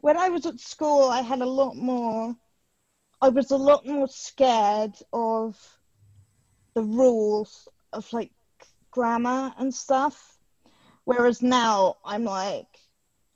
when 0.00 0.16
I 0.16 0.28
was 0.28 0.46
at 0.46 0.60
school, 0.60 1.08
I 1.08 1.22
had 1.22 1.40
a 1.40 1.46
lot 1.46 1.76
more. 1.76 2.34
I 3.20 3.28
was 3.28 3.50
a 3.52 3.56
lot 3.56 3.86
more 3.86 4.08
scared 4.08 4.94
of 5.12 5.56
the 6.74 6.82
rules 6.82 7.68
of 7.92 8.10
like 8.12 8.32
grammar 8.90 9.52
and 9.58 9.72
stuff. 9.72 10.38
Whereas 11.04 11.42
now 11.42 11.96
I'm 12.04 12.24
like, 12.24 12.66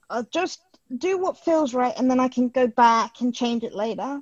I'll 0.08 0.24
just 0.32 0.60
do 0.96 1.18
what 1.18 1.38
feels 1.38 1.74
right 1.74 1.94
and 1.96 2.10
then 2.10 2.20
I 2.20 2.28
can 2.28 2.48
go 2.48 2.66
back 2.66 3.20
and 3.20 3.34
change 3.34 3.62
it 3.64 3.74
later. 3.74 4.20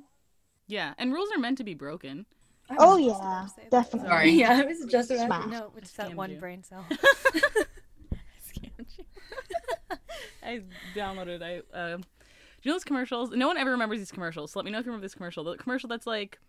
Yeah, 0.67 0.93
and 0.97 1.13
rules 1.13 1.29
are 1.35 1.39
meant 1.39 1.57
to 1.59 1.63
be 1.63 1.75
broken. 1.75 2.25
Oh, 2.79 2.97
yeah, 2.97 3.11
about 3.15 3.43
to 3.43 3.49
say 3.53 3.61
that. 3.63 3.71
definitely. 3.71 4.09
Sorry. 4.09 4.29
Yeah, 4.31 4.53
I 4.53 4.65
was 4.65 4.85
just 4.85 5.11
about 5.11 5.27
Smash. 5.27 5.43
to. 5.43 5.49
No, 5.49 5.71
it's 5.77 5.91
that 5.93 6.15
one 6.15 6.31
you. 6.31 6.37
brain 6.37 6.63
cell. 6.63 6.83
Scammed 6.91 8.87
you. 8.97 9.05
I 10.43 10.61
downloaded. 10.95 11.43
I 11.43 11.57
um. 11.77 12.01
do 12.01 12.07
you 12.63 12.71
know 12.71 12.73
those 12.73 12.83
commercials? 12.83 13.29
No 13.31 13.47
one 13.47 13.57
ever 13.57 13.71
remembers 13.71 13.99
these 13.99 14.11
commercials. 14.11 14.51
So 14.51 14.59
let 14.59 14.65
me 14.65 14.71
know 14.71 14.79
if 14.79 14.85
you 14.85 14.91
remember 14.91 15.05
this 15.05 15.13
commercial. 15.13 15.43
The 15.43 15.57
commercial 15.57 15.87
that's 15.87 16.07
like 16.07 16.39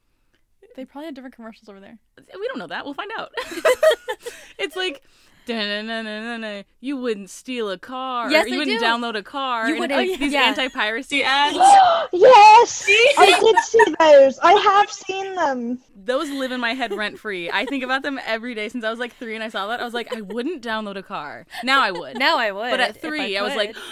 They 0.74 0.86
probably 0.86 1.06
had 1.06 1.14
different 1.14 1.34
commercials 1.34 1.68
over 1.68 1.80
there. 1.80 1.98
we 2.16 2.48
don't 2.48 2.58
know 2.58 2.66
that. 2.68 2.84
We'll 2.86 2.94
find 2.94 3.10
out. 3.18 3.32
it's 4.58 4.76
like. 4.76 5.02
"Da-na-na-na-na-na, 5.46 6.62
You 6.80 6.96
wouldn't 6.96 7.30
steal 7.30 7.70
a 7.70 7.78
car. 7.78 8.30
Yes, 8.30 8.44
or 8.44 8.48
you 8.48 8.54
I 8.54 8.58
wouldn't 8.58 8.80
do. 8.80 8.84
download 8.84 9.16
a 9.16 9.22
car. 9.22 9.68
You 9.68 9.78
wouldn't- 9.78 9.98
like, 9.98 10.10
uh, 10.10 10.14
oh, 10.14 10.16
these 10.18 10.32
yeah. 10.32 10.42
anti-piracy 10.42 11.22
ads. 11.22 11.54
yes, 12.12 12.84
I 13.18 13.38
did 13.40 13.56
see 13.64 13.94
those. 13.98 14.38
I 14.40 14.52
have 14.52 14.90
seen 14.90 15.34
them. 15.34 15.78
Those 15.96 16.30
live 16.30 16.52
in 16.52 16.60
my 16.60 16.74
head 16.74 16.92
rent 16.92 17.18
free. 17.18 17.50
I 17.50 17.64
think 17.64 17.82
about 17.82 18.02
them 18.02 18.20
every 18.26 18.54
day 18.54 18.68
since 18.68 18.84
I 18.84 18.90
was 18.90 18.98
like 18.98 19.16
three 19.16 19.34
and 19.34 19.42
I 19.42 19.48
saw 19.48 19.66
that. 19.68 19.80
I 19.80 19.84
was 19.84 19.94
like, 19.94 20.14
I 20.14 20.20
wouldn't 20.20 20.62
download 20.62 20.96
a 20.96 21.02
car. 21.02 21.46
Now 21.64 21.82
I 21.82 21.90
would. 21.90 22.18
now 22.18 22.36
I 22.38 22.52
would. 22.52 22.70
but 22.70 22.80
at 22.80 23.00
three, 23.00 23.36
I, 23.38 23.42
was 23.42 23.56
like. 23.56 23.74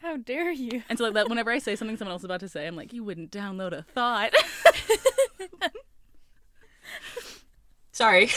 How 0.00 0.16
dare 0.16 0.52
you? 0.52 0.84
and 0.88 0.96
so 0.96 1.04
like 1.04 1.14
that 1.14 1.28
whenever 1.28 1.50
I 1.50 1.58
say 1.58 1.74
something 1.74 1.96
someone 1.96 2.12
else 2.12 2.20
is 2.20 2.24
about 2.24 2.38
to 2.40 2.48
say, 2.48 2.68
I'm 2.68 2.76
like, 2.76 2.92
you 2.92 3.02
wouldn't 3.02 3.32
download 3.32 3.72
a 3.72 3.82
thought. 3.82 4.32
Sorry. 7.92 8.30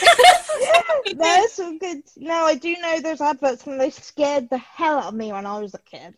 There's 1.62 1.70
some 1.70 1.78
good. 1.80 2.04
No, 2.18 2.34
I 2.46 2.56
do 2.56 2.76
know 2.82 3.00
those 3.02 3.22
adverts, 3.22 3.66
and 3.68 3.80
they 3.80 3.90
scared 3.90 4.50
the 4.50 4.58
hell 4.58 4.98
out 5.00 5.06
of 5.06 5.14
me 5.14 5.32
when 5.32 5.46
I 5.46 5.60
was 5.60 5.74
a 5.74 5.80
kid. 5.80 6.16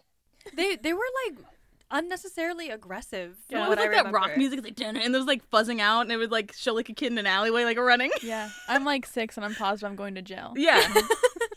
they 0.56 0.76
they 0.76 0.94
were 0.94 1.00
like 1.28 1.40
unnecessarily 1.92 2.70
aggressive. 2.70 3.36
From 3.50 3.58
Yeah, 3.58 3.66
it 3.66 3.70
what 3.70 3.78
was 3.78 3.86
I 3.88 3.90
like 3.92 4.04
that 4.04 4.14
rock 4.14 4.38
music, 4.38 4.60
it's 4.60 4.66
like, 4.66 4.76
"Dun-dun," 4.76 5.02
and 5.04 5.14
there 5.14 5.20
was 5.20 5.28
like 5.28 5.50
fuzzing 5.52 5.80
out, 5.80 6.02
and 6.02 6.12
it 6.12 6.18
would 6.18 6.32
like 6.32 6.54
show 6.54 6.74
like 6.74 6.90
a 6.90 6.94
kid 6.94 7.12
in 7.12 7.18
an 7.18 7.28
alleyway, 7.28 7.64
like 7.64 7.78
running. 7.78 8.12
Yeah, 8.22 8.50
I'm 8.68 8.84
like 8.84 9.06
six 9.06 9.38
and 9.38 9.46
I'm 9.46 9.56
positive 9.56 9.90
I'm 9.90 9.96
going 9.96 10.16
to 10.16 10.22
jail. 10.22 10.54
Yeah. 10.58 10.94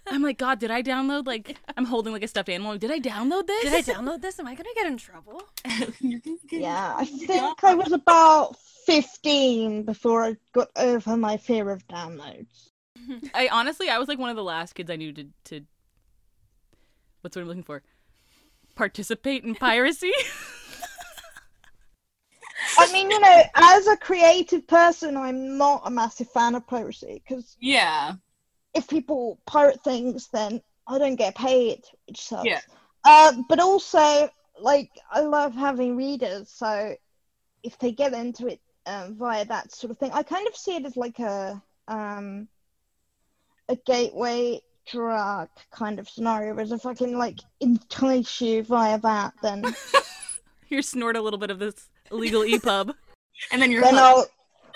I'm 0.08 0.22
like, 0.22 0.38
God, 0.38 0.60
did 0.60 0.70
I 0.70 0.82
download 0.84 1.26
like 1.26 1.56
I'm 1.76 1.84
holding 1.84 2.12
like 2.12 2.22
a 2.22 2.28
stuffed 2.28 2.48
animal? 2.48 2.78
Did 2.78 2.92
I 2.92 3.00
download 3.00 3.48
this? 3.48 3.64
Did 3.64 3.74
I 3.74 3.82
download 3.82 4.20
this? 4.22 4.38
Am 4.38 4.46
I 4.46 4.54
gonna 4.54 4.68
get 4.74 4.86
in 4.86 4.96
trouble? 4.96 5.42
Yeah, 6.50 6.94
I 6.96 7.04
think 7.04 7.64
I 7.64 7.74
was 7.74 7.90
about 7.90 8.56
15 8.86 9.82
before 9.82 10.24
I 10.24 10.36
got 10.52 10.68
over 10.76 11.16
my 11.16 11.36
fear 11.36 11.70
of 11.70 11.86
downloads. 11.88 12.70
I 13.34 13.48
honestly, 13.50 13.88
I 13.88 13.98
was 13.98 14.08
like 14.08 14.18
one 14.18 14.30
of 14.30 14.36
the 14.36 14.44
last 14.44 14.74
kids 14.74 14.90
I 14.90 14.96
knew 14.96 15.12
to 15.12 15.26
to. 15.44 15.60
What's 17.20 17.36
what 17.36 17.42
I'm 17.42 17.48
looking 17.48 17.62
for? 17.62 17.82
Participate 18.74 19.44
in 19.44 19.54
piracy. 19.54 20.12
I 22.78 22.92
mean, 22.92 23.10
you 23.10 23.20
know, 23.20 23.42
as 23.54 23.86
a 23.86 23.96
creative 23.96 24.66
person, 24.66 25.16
I'm 25.16 25.56
not 25.56 25.82
a 25.84 25.90
massive 25.90 26.30
fan 26.30 26.54
of 26.54 26.66
piracy 26.66 27.22
because 27.26 27.56
Yeah. 27.60 28.14
if 28.74 28.88
people 28.88 29.40
pirate 29.46 29.82
things, 29.82 30.28
then 30.28 30.60
I 30.86 30.98
don't 30.98 31.16
get 31.16 31.34
paid, 31.34 31.84
which 32.06 32.20
sucks. 32.20 32.46
Yeah. 32.46 32.60
Uh, 33.04 33.32
but 33.48 33.60
also, 33.60 34.28
like, 34.60 34.90
I 35.10 35.20
love 35.20 35.54
having 35.54 35.96
readers, 35.96 36.50
so 36.50 36.94
if 37.62 37.78
they 37.78 37.92
get 37.92 38.12
into 38.12 38.46
it, 38.46 38.60
um, 38.86 39.16
via 39.16 39.44
that 39.44 39.72
sort 39.72 39.90
of 39.90 39.98
thing. 39.98 40.12
I 40.12 40.22
kind 40.22 40.46
of 40.46 40.56
see 40.56 40.76
it 40.76 40.84
as 40.86 40.96
like 40.96 41.18
a 41.18 41.60
um, 41.88 42.48
a 43.68 43.76
gateway 43.76 44.60
drug 44.90 45.48
kind 45.72 45.98
of 45.98 46.08
scenario. 46.08 46.54
Whereas 46.54 46.72
if 46.72 46.86
I 46.86 46.94
can 46.94 47.18
like 47.18 47.40
entice 47.60 48.40
you 48.40 48.62
via 48.62 48.98
that, 49.00 49.34
then 49.42 49.74
You 50.68 50.82
snort 50.82 51.16
a 51.16 51.20
little 51.20 51.38
bit 51.38 51.50
of 51.50 51.58
this 51.58 51.88
illegal 52.10 52.42
EPUB. 52.42 52.92
And 53.52 53.62
then 53.62 53.70
you're 53.70 53.82
then 53.82 53.94
hooked. 53.94 54.02
I'll 54.02 54.26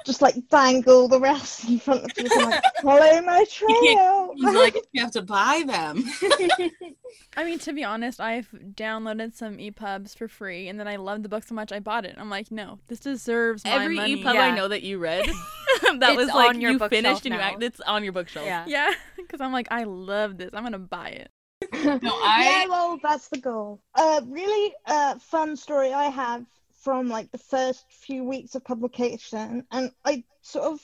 just 0.06 0.22
like 0.22 0.34
dangle 0.48 1.08
the 1.08 1.20
rest 1.20 1.68
in 1.68 1.78
front 1.78 2.04
of 2.04 2.10
you 2.16 2.28
and 2.32 2.50
like 2.50 2.62
follow 2.82 3.22
my 3.22 3.44
trail. 3.50 4.32
He's 4.34 4.54
like, 4.54 4.76
you 4.92 5.02
have 5.02 5.10
to 5.12 5.22
buy 5.22 5.62
them. 5.66 6.04
I 7.36 7.44
mean, 7.44 7.58
to 7.60 7.72
be 7.72 7.84
honest, 7.84 8.20
I've 8.20 8.48
downloaded 8.74 9.34
some 9.34 9.56
EPUBs 9.58 10.16
for 10.16 10.28
free, 10.28 10.68
and 10.68 10.78
then 10.80 10.88
I 10.88 10.96
loved 10.96 11.24
the 11.24 11.28
book 11.28 11.44
so 11.44 11.54
much 11.54 11.72
I 11.72 11.78
bought 11.80 12.04
it. 12.04 12.16
I'm 12.18 12.30
like, 12.30 12.50
no, 12.50 12.78
this 12.88 13.00
deserves 13.00 13.64
my 13.64 13.70
Every 13.72 13.96
money. 13.96 14.22
EPUB 14.22 14.36
I 14.36 14.54
know 14.54 14.68
that 14.68 14.82
you 14.82 14.98
read, 14.98 15.26
that 15.98 16.10
It's 16.10 16.16
was 16.16 16.28
like 16.28 16.50
on 16.50 16.60
your 16.60 16.72
you 16.72 16.78
bookshelf 16.78 17.02
finished 17.02 17.26
and 17.26 17.34
you 17.34 17.40
now. 17.40 17.46
act, 17.52 17.62
it's 17.62 17.80
on 17.80 18.02
your 18.04 18.12
bookshelf. 18.12 18.46
Yeah. 18.46 18.64
Yeah, 18.66 18.90
because 19.16 19.40
I'm 19.40 19.52
like, 19.52 19.68
I 19.70 19.84
love 19.84 20.38
this. 20.38 20.50
I'm 20.54 20.62
gonna 20.62 20.78
buy 20.78 21.10
it. 21.10 21.30
No, 21.74 21.98
yeah, 22.02 22.66
well, 22.68 22.98
that's 23.02 23.28
the 23.28 23.38
goal. 23.38 23.80
Uh, 23.94 24.22
really, 24.26 24.72
uh, 24.86 25.18
fun 25.18 25.56
story 25.56 25.92
I 25.92 26.04
have 26.04 26.46
from 26.80 27.08
like 27.08 27.30
the 27.30 27.38
first 27.38 27.84
few 27.90 28.24
weeks 28.24 28.54
of 28.54 28.64
publication, 28.64 29.64
and 29.70 29.90
I 30.04 30.24
sort 30.42 30.66
of, 30.66 30.80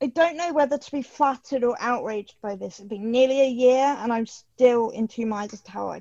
I 0.00 0.06
don't 0.06 0.36
know 0.36 0.52
whether 0.52 0.78
to 0.78 0.92
be 0.92 1.02
flattered 1.02 1.64
or 1.64 1.76
outraged 1.80 2.36
by 2.42 2.56
this. 2.56 2.78
It's 2.78 2.88
been 2.88 3.10
nearly 3.10 3.40
a 3.40 3.48
year, 3.48 3.96
and 3.98 4.12
I'm 4.12 4.26
still 4.26 4.90
in 4.90 5.08
two 5.08 5.26
minds 5.26 5.54
as 5.54 5.62
to 5.62 5.70
how 5.70 5.90
I 5.90 6.00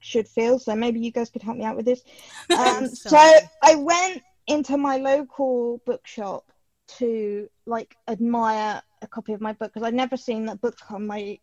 should 0.00 0.28
feel. 0.28 0.58
So 0.58 0.74
maybe 0.74 1.00
you 1.00 1.10
guys 1.10 1.30
could 1.30 1.42
help 1.42 1.56
me 1.56 1.64
out 1.64 1.76
with 1.76 1.86
this. 1.86 2.02
Um, 2.56 2.86
so. 2.86 3.18
I 3.62 3.74
went 3.74 4.22
into 4.46 4.76
my 4.76 4.98
local 4.98 5.80
bookshop 5.86 6.44
to 6.86 7.48
like 7.66 7.96
admire 8.06 8.82
a 9.02 9.06
copy 9.06 9.32
of 9.32 9.40
my 9.40 9.54
book 9.54 9.72
because 9.72 9.86
I'd 9.86 9.94
never 9.94 10.16
seen 10.16 10.46
that 10.46 10.60
book 10.60 10.76
on 10.90 11.06
my 11.06 11.38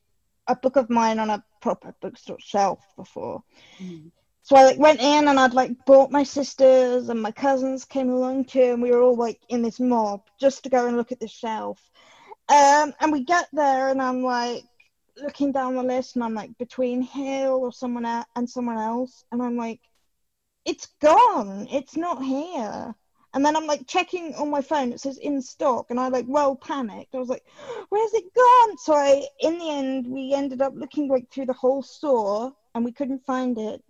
a 0.48 0.56
book 0.56 0.76
of 0.76 0.90
mine 0.90 1.20
on 1.20 1.30
a 1.30 1.44
proper 1.62 1.94
bookstore 2.02 2.38
shelf 2.40 2.80
before. 2.96 3.44
Mhm. 3.80 4.12
So 4.44 4.56
I 4.56 4.64
like 4.64 4.80
went 4.80 5.00
in 5.00 5.28
and 5.28 5.40
I'd 5.40 5.54
like 5.54 5.86
brought 5.86 6.12
my 6.12 6.24
sisters 6.24 7.10
and 7.10 7.22
my 7.22 7.32
cousins 7.32 7.86
came 7.86 8.10
along 8.10 8.46
too, 8.46 8.74
and 8.74 8.82
we 8.82 8.92
were 8.92 9.02
all 9.02 9.16
like 9.16 9.40
in 9.50 9.62
this 9.62 9.80
mob 9.80 10.24
just 10.40 10.64
to 10.64 10.70
go 10.70 10.88
and 10.88 10.98
look 10.98 11.12
at 11.12 11.20
the 11.20 11.28
shelf. 11.28 11.80
Um, 12.50 12.94
and 13.00 13.12
we 13.12 13.24
get 13.24 13.48
there 13.54 13.90
and 13.90 14.02
I'm 14.02 14.24
like 14.24 14.64
looking 15.18 15.52
down 15.52 15.76
the 15.76 15.84
list 15.84 16.16
and 16.16 16.24
I'm 16.24 16.34
like 16.34 16.58
between 16.58 17.02
Hill 17.02 17.54
or 17.54 17.72
someone 17.72 18.06
else 18.06 18.26
and 18.36 18.50
someone 18.50 18.78
else, 18.78 19.24
and 19.32 19.42
I'm 19.42 19.58
like, 19.58 19.80
it's 20.66 20.88
gone, 21.02 21.68
it's 21.72 21.96
not 21.96 22.24
here. 22.24 22.96
And 23.34 23.46
then 23.46 23.56
I'm 23.56 23.66
like 23.68 23.88
checking 23.88 24.36
on 24.36 24.50
my 24.50 24.62
phone, 24.62 24.92
it 24.92 25.00
says 25.00 25.18
in 25.18 25.42
stock, 25.42 25.86
and 25.90 26.00
I 26.00 26.10
like 26.10 26.26
well 26.28 26.56
panicked. 26.56 27.16
I 27.16 27.20
was 27.20 27.30
like, 27.30 27.44
where's 27.90 28.14
it 28.14 28.26
gone? 28.36 28.78
So 28.78 28.94
I, 28.94 29.26
in 29.40 29.58
the 29.58 29.70
end, 29.70 30.08
we 30.08 30.34
ended 30.34 30.62
up 30.62 30.74
looking 30.76 31.08
like 31.08 31.30
through 31.32 31.46
the 31.46 31.54
whole 31.54 31.82
store, 31.82 32.54
and 32.76 32.84
we 32.84 32.92
couldn't 32.92 33.26
find 33.26 33.58
it. 33.58 33.82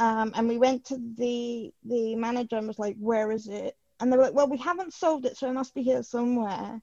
Um, 0.00 0.32
and 0.34 0.48
we 0.48 0.56
went 0.56 0.86
to 0.86 0.96
the 1.18 1.70
the 1.84 2.16
manager 2.16 2.56
and 2.56 2.66
was 2.66 2.78
like, 2.78 2.96
where 2.98 3.30
is 3.30 3.48
it? 3.48 3.76
And 4.00 4.10
they 4.10 4.16
were 4.16 4.22
like, 4.22 4.34
well, 4.34 4.48
we 4.48 4.56
haven't 4.56 4.94
sold 4.94 5.26
it, 5.26 5.36
so 5.36 5.46
it 5.48 5.52
must 5.52 5.74
be 5.74 5.82
here 5.82 6.02
somewhere. 6.02 6.80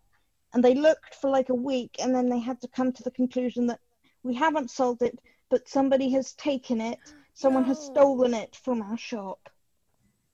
And 0.53 0.63
they 0.63 0.75
looked 0.75 1.15
for 1.15 1.31
like 1.31 1.49
a 1.49 1.55
week, 1.55 1.95
and 1.99 2.13
then 2.13 2.29
they 2.29 2.39
had 2.39 2.61
to 2.61 2.67
come 2.67 2.91
to 2.93 3.03
the 3.03 3.09
conclusion 3.11 3.65
that 3.67 3.79
we 4.21 4.35
haven't 4.35 4.69
sold 4.69 5.01
it, 5.01 5.17
but 5.49 5.67
somebody 5.67 6.11
has 6.11 6.33
taken 6.33 6.79
it. 6.79 6.99
Someone 7.33 7.63
has 7.65 7.83
stolen 7.83 8.35
it 8.35 8.55
from 8.55 8.83
our 8.83 8.97
shop. 8.97 9.49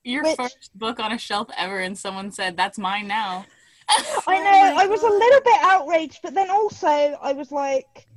your 0.03 0.23
Which- 0.23 0.35
first 0.35 0.77
book 0.77 0.99
on 0.99 1.13
a 1.13 1.17
shelf 1.17 1.47
ever, 1.57 1.79
and 1.79 1.97
someone 1.97 2.31
said, 2.31 2.57
"That's 2.57 2.77
mine 2.77 3.07
now." 3.07 3.45
I 4.27 4.37
know. 4.39 4.81
I 4.81 4.87
was 4.87 5.03
a 5.03 5.07
little 5.23 5.41
bit 5.41 5.59
outraged, 5.61 6.19
but 6.21 6.33
then 6.33 6.49
also 6.49 6.87
I 6.87 7.31
was 7.31 7.49
like, 7.49 8.07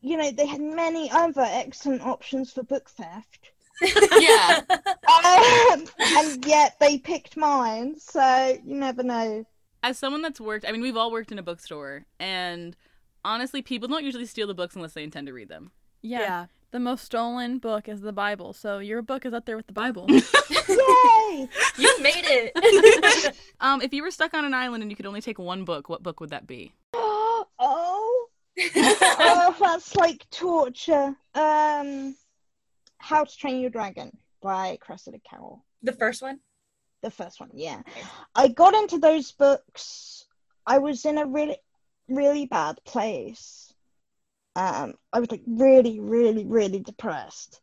you 0.00 0.16
know, 0.16 0.32
they 0.32 0.46
had 0.46 0.60
many 0.60 1.08
other 1.12 1.46
excellent 1.46 2.02
options 2.02 2.52
for 2.52 2.64
book 2.64 2.90
theft, 2.90 3.52
yeah, 3.80 4.60
um, 4.70 5.86
and 5.98 6.44
yet 6.46 6.76
they 6.80 6.98
picked 6.98 7.36
mine. 7.36 7.98
So 7.98 8.58
you 8.64 8.74
never 8.76 9.02
know. 9.02 9.44
As 9.82 9.98
someone 9.98 10.22
that's 10.22 10.40
worked, 10.40 10.66
I 10.68 10.72
mean, 10.72 10.82
we've 10.82 10.96
all 10.96 11.10
worked 11.10 11.32
in 11.32 11.38
a 11.38 11.42
bookstore, 11.42 12.04
and 12.18 12.76
honestly, 13.24 13.62
people 13.62 13.88
don't 13.88 14.04
usually 14.04 14.26
steal 14.26 14.46
the 14.46 14.54
books 14.54 14.76
unless 14.76 14.92
they 14.92 15.02
intend 15.02 15.26
to 15.26 15.32
read 15.32 15.48
them. 15.48 15.72
Yeah. 16.02 16.20
Yeah. 16.20 16.46
The 16.72 16.78
most 16.78 17.04
stolen 17.04 17.58
book 17.58 17.88
is 17.88 18.00
the 18.00 18.12
Bible, 18.12 18.52
so 18.52 18.78
your 18.78 19.02
book 19.02 19.26
is 19.26 19.34
up 19.34 19.44
there 19.44 19.56
with 19.56 19.66
the 19.66 19.72
Bible. 19.72 20.06
Yay! 20.08 21.48
You 21.76 22.00
made 22.00 22.24
it. 22.24 23.36
Um, 23.62 23.82
if 23.82 23.92
you 23.92 24.02
were 24.02 24.10
stuck 24.10 24.32
on 24.32 24.46
an 24.46 24.54
island 24.54 24.82
and 24.82 24.90
you 24.90 24.96
could 24.96 25.04
only 25.04 25.20
take 25.20 25.38
one 25.38 25.66
book, 25.66 25.90
what 25.90 26.02
book 26.02 26.18
would 26.20 26.30
that 26.30 26.46
be? 26.46 26.72
oh, 26.94 27.46
oh, 28.74 29.56
that's 29.60 29.94
like 29.96 30.24
torture. 30.30 31.14
Um, 31.34 32.16
How 33.00 33.24
to 33.24 33.36
Train 33.36 33.60
Your 33.60 33.70
Dragon 33.70 34.16
by 34.42 34.78
Cressida 34.80 35.18
Cowell. 35.28 35.64
The 35.82 35.92
first 35.92 36.22
one? 36.22 36.38
The 37.02 37.10
first 37.10 37.40
one, 37.40 37.50
yeah. 37.54 37.80
I 38.34 38.48
got 38.48 38.74
into 38.74 38.98
those 38.98 39.32
books. 39.32 40.26
I 40.66 40.78
was 40.78 41.06
in 41.06 41.16
a 41.16 41.26
really, 41.26 41.56
really 42.08 42.44
bad 42.44 42.78
place. 42.84 43.72
Um, 44.54 44.94
I 45.12 45.20
was 45.20 45.30
like 45.30 45.42
really, 45.46 45.98
really, 45.98 46.44
really 46.44 46.80
depressed. 46.80 47.60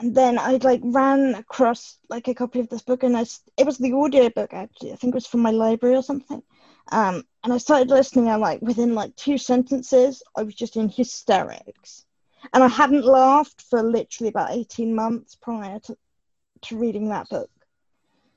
And 0.00 0.14
then 0.14 0.38
I 0.38 0.56
like 0.56 0.80
ran 0.82 1.34
across 1.34 1.98
like 2.08 2.28
a 2.28 2.34
copy 2.34 2.60
of 2.60 2.70
this 2.70 2.82
book, 2.82 3.02
and 3.02 3.16
I 3.16 3.26
it 3.58 3.66
was 3.66 3.76
the 3.76 3.92
audio 3.92 4.30
book 4.30 4.54
actually. 4.54 4.92
I 4.92 4.96
think 4.96 5.12
it 5.12 5.16
was 5.16 5.26
from 5.26 5.40
my 5.40 5.50
library 5.50 5.96
or 5.96 6.02
something. 6.02 6.42
Um, 6.90 7.24
and 7.44 7.52
I 7.52 7.58
started 7.58 7.90
listening, 7.90 8.28
and 8.28 8.40
like 8.40 8.62
within 8.62 8.94
like 8.94 9.14
two 9.16 9.36
sentences, 9.36 10.22
I 10.34 10.42
was 10.42 10.54
just 10.54 10.76
in 10.76 10.88
hysterics. 10.88 12.06
And 12.52 12.62
I 12.62 12.68
hadn't 12.68 13.04
laughed 13.04 13.62
for 13.62 13.82
literally 13.82 14.28
about 14.28 14.50
eighteen 14.50 14.94
months 14.94 15.34
prior 15.34 15.78
to 15.80 15.96
to 16.62 16.76
reading 16.76 17.08
that 17.08 17.28
book. 17.28 17.50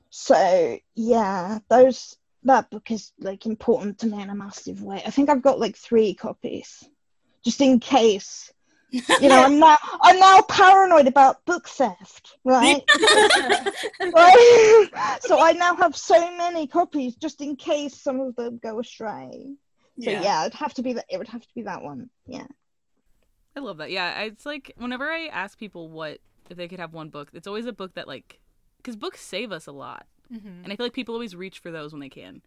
So 0.10 0.78
yeah, 0.96 1.60
those 1.70 2.18
that 2.44 2.70
book 2.70 2.92
is 2.92 3.12
like 3.20 3.46
important 3.46 4.00
to 4.00 4.08
me 4.08 4.22
in 4.22 4.30
a 4.30 4.36
massive 4.36 4.82
way. 4.82 5.02
I 5.06 5.10
think 5.10 5.30
I've 5.30 5.42
got 5.42 5.60
like 5.60 5.76
three 5.76 6.14
copies, 6.14 6.88
just 7.44 7.60
in 7.62 7.80
case. 7.80 8.52
You 8.92 9.30
know, 9.30 9.44
I'm 9.46 9.60
now 9.60 9.78
I'm 10.02 10.20
now 10.20 10.42
paranoid 10.42 11.08
about 11.08 11.44
book 11.46 11.68
theft, 11.68 12.38
right? 12.44 12.82
Right? 14.00 14.88
so 15.22 15.42
I 15.42 15.54
now 15.54 15.76
have 15.76 15.96
so 15.96 16.38
many 16.38 16.68
copies 16.68 17.16
just 17.16 17.42
in 17.42 17.56
case 17.56 18.02
some 18.02 18.20
of 18.20 18.36
them 18.36 18.60
go 18.62 18.80
astray. 18.80 19.56
So 20.00 20.12
yeah, 20.12 20.46
it'd 20.46 20.54
have 20.54 20.74
to 20.76 20.82
be 20.84 20.94
that. 20.94 21.06
It 21.10 21.18
would 21.18 21.28
have 21.28 21.42
to 21.42 21.54
be 21.56 21.64
that 21.64 21.82
one. 21.82 22.10
Yeah. 22.28 22.46
I 23.56 23.60
love 23.62 23.78
that. 23.78 23.92
Yeah, 23.92 24.22
it's 24.24 24.46
like 24.46 24.74
whenever 24.78 25.10
I 25.12 25.28
ask 25.28 25.58
people 25.58 25.88
what 25.90 26.20
if 26.50 26.58
they 26.58 26.68
could 26.68 26.80
have 26.80 26.94
one 26.94 27.10
book, 27.10 27.30
it's 27.34 27.48
always 27.48 27.66
a 27.66 27.74
book 27.74 27.94
that 27.96 28.08
like 28.08 28.40
because 28.78 28.96
books 28.96 29.22
save 29.22 29.52
us 29.52 29.66
a 29.68 29.72
lot, 29.72 30.06
Mhm. 30.34 30.64
and 30.64 30.72
I 30.72 30.76
feel 30.76 30.86
like 30.86 30.94
people 30.94 31.16
always 31.16 31.36
reach 31.36 31.60
for 31.60 31.72
those 31.72 31.92
when 31.94 32.00
they 32.02 32.10
can. 32.10 32.42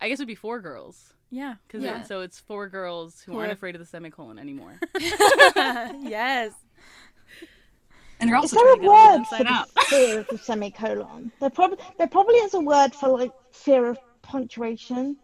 I 0.00 0.08
guess 0.08 0.16
it'd 0.18 0.28
be 0.28 0.34
Four 0.34 0.60
Girls 0.60 1.14
yeah. 1.30 1.56
because 1.66 1.82
Yeah. 1.82 2.02
so 2.04 2.20
it's 2.22 2.38
four 2.40 2.68
girls 2.68 3.20
who 3.22 3.32
Who 3.32 3.38
aren't 3.38 3.52
afraid 3.52 3.74
of 3.74 3.80
the 3.80 3.86
semicolon 3.86 4.38
anymore. 4.38 4.78
yes. 5.00 6.52
and 8.20 8.28
you're 8.30 8.42
Is 8.44 8.50
there 8.50 8.72
a 8.72 8.76
trying 8.76 8.76
to 8.76 8.82
get 8.82 8.88
them 8.88 9.18
word 9.20 9.26
for 9.26 9.44
the 9.44 9.80
fear 9.86 10.20
of 10.20 10.26
the 10.28 10.38
semicolon? 10.38 11.32
There 11.40 11.50
probably 11.50 11.78
there 11.98 12.06
probably 12.06 12.34
is 12.36 12.54
a 12.54 12.60
word 12.60 12.94
for 12.94 13.08
like 13.08 13.32
fear 13.52 13.86
of 13.86 13.98
punctuation, 14.22 15.16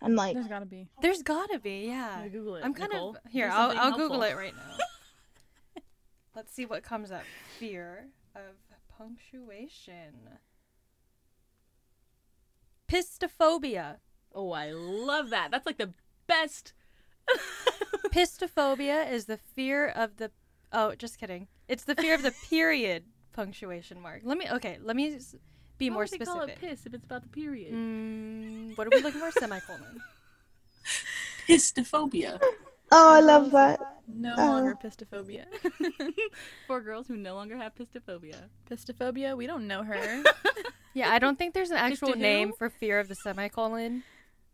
and 0.00 0.16
like 0.16 0.34
There's 0.34 0.48
gotta 0.48 0.66
be. 0.66 0.88
There's 1.02 1.22
gotta 1.22 1.58
be, 1.58 1.86
yeah. 1.86 2.22
Yeah, 2.22 2.28
Google 2.28 2.56
it. 2.56 2.64
I'm 2.64 2.74
kind 2.74 2.90
Nicole. 2.92 3.16
of 3.24 3.30
here. 3.30 3.50
I'll, 3.52 3.78
I'll 3.78 3.96
Google 3.96 4.22
it 4.22 4.36
right 4.36 4.54
now. 4.54 5.82
Let's 6.36 6.52
see 6.52 6.64
what 6.64 6.82
comes 6.82 7.10
up. 7.10 7.22
Fear 7.58 8.06
of 8.34 8.56
punctuation. 8.96 10.14
Pistaphobia. 12.90 13.96
Oh, 14.34 14.52
I 14.52 14.70
love 14.72 15.30
that. 15.30 15.50
That's 15.50 15.66
like 15.66 15.78
the 15.78 15.92
best. 16.26 16.72
Pistaphobia 18.12 19.10
is 19.10 19.26
the 19.26 19.36
fear 19.36 19.88
of 19.88 20.16
the. 20.16 20.30
Oh, 20.72 20.94
just 20.94 21.18
kidding. 21.18 21.48
It's 21.68 21.84
the 21.84 21.94
fear 21.94 22.14
of 22.14 22.22
the 22.22 22.32
period 22.48 23.04
punctuation 23.32 24.00
mark. 24.00 24.22
Let 24.24 24.38
me. 24.38 24.46
Okay, 24.50 24.78
let 24.82 24.96
me 24.96 25.14
s- 25.16 25.36
be 25.80 25.90
Why 25.90 25.94
more 25.94 26.02
would 26.04 26.10
they 26.12 26.18
call 26.24 26.42
it 26.42 26.50
specific. 26.50 26.60
piss 26.70 26.86
if 26.86 26.94
it's 26.94 27.04
about 27.04 27.22
the 27.22 27.28
period? 27.30 27.72
Mm, 27.74 28.76
what 28.78 28.86
are 28.86 28.90
we 28.92 29.00
looking 29.02 29.20
for? 29.20 29.32
Semicolon. 29.32 30.00
Histophobia. 31.48 32.38
oh, 32.92 33.12
I 33.14 33.20
love 33.20 33.50
that. 33.50 33.80
No 34.06 34.34
Oh. 34.38 34.46
longer 34.46 34.76
pistaphobia. 34.82 35.44
Four 36.66 36.80
girls 36.82 37.08
who 37.08 37.16
no 37.16 37.34
longer 37.34 37.56
have 37.56 37.72
pistaphobia. 37.74 38.36
pistaphobia? 38.70 39.36
We 39.36 39.46
don't 39.48 39.66
know 39.66 39.82
her. 39.82 40.22
Yeah, 40.92 41.10
I 41.12 41.20
don't 41.20 41.38
think 41.38 41.54
there's 41.54 41.70
an 41.70 41.76
actual 41.76 42.08
Pisto 42.08 42.14
who? 42.16 42.20
name 42.20 42.52
for 42.58 42.68
fear 42.68 42.98
of 42.98 43.06
the 43.06 43.14
semicolon. 43.14 44.02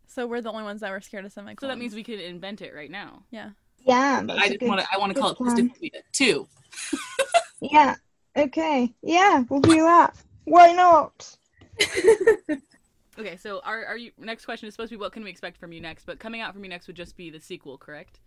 so 0.07 0.27
we're 0.27 0.43
the 0.43 0.51
only 0.51 0.65
ones 0.65 0.83
that 0.83 0.91
were 0.91 1.01
scared 1.01 1.25
of 1.25 1.33
semicolon. 1.33 1.57
So 1.63 1.67
that 1.69 1.79
means 1.79 1.95
we 1.95 2.05
could 2.05 2.21
invent 2.21 2.61
it 2.61 2.75
right 2.75 2.91
now. 2.91 3.23
Yeah. 3.31 3.53
Yeah, 3.87 4.23
But 4.23 4.37
that's 4.37 4.49
just 4.51 4.61
want 4.63 4.83
to. 4.83 4.87
I 4.93 4.99
want 4.99 5.15
to 5.15 5.19
call 5.19 5.31
it 5.31 5.39
good 5.39 5.45
plan. 5.47 5.71
pistaphobia 5.71 6.03
too. 6.13 6.47
Yeah. 7.63 7.95
Okay. 8.37 8.95
Yeah, 9.03 9.45
we'll 9.49 9.63
do 9.63 9.77
that. 9.77 10.15
Why 10.47 10.73
not? 10.73 11.37
Okay, 13.19 13.37
so 13.37 13.61
our, 13.65 13.85
our 13.87 13.97
you- 13.97 14.13
next 14.19 14.45
question 14.45 14.69
is 14.69 14.75
supposed 14.75 14.91
to 14.91 14.97
be 14.97 15.01
what 15.01 15.13
can 15.13 15.25
we 15.25 15.31
expect 15.31 15.57
from 15.57 15.73
you 15.73 15.81
next, 15.81 16.05
but 16.05 16.19
coming 16.19 16.43
out 16.43 16.53
from 16.53 16.63
you 16.65 16.69
next 16.69 16.87
would 16.87 16.97
just 16.97 17.17
be 17.17 17.31
the 17.31 17.41
sequel, 17.41 17.79
correct? 17.79 18.21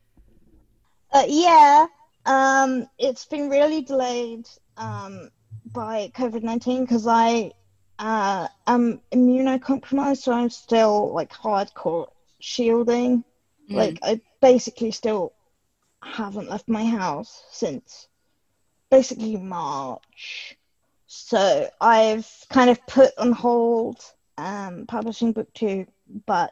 Uh, 1.11 1.25
yeah, 1.27 1.85
um, 2.25 2.87
it's 2.97 3.25
been 3.25 3.49
really 3.49 3.81
delayed 3.81 4.47
um, 4.77 5.29
by 5.71 6.11
COVID 6.15 6.43
nineteen 6.43 6.85
because 6.85 7.05
I 7.07 7.51
uh, 7.99 8.47
am 8.65 9.01
immunocompromised, 9.11 10.23
so 10.23 10.31
I'm 10.33 10.49
still 10.49 11.13
like 11.13 11.31
hardcore 11.31 12.07
shielding. 12.39 13.23
Mm. 13.69 13.75
Like 13.75 13.99
I 14.01 14.21
basically 14.41 14.91
still 14.91 15.33
haven't 16.01 16.49
left 16.49 16.67
my 16.67 16.85
house 16.85 17.43
since 17.51 18.07
basically 18.89 19.37
March. 19.37 20.57
So 21.11 21.67
I've 21.81 22.29
kind 22.51 22.69
of 22.69 22.85
put 22.85 23.17
on 23.17 23.31
hold 23.31 23.99
um, 24.37 24.85
publishing 24.87 25.31
book 25.31 25.51
two, 25.55 25.87
but 26.27 26.51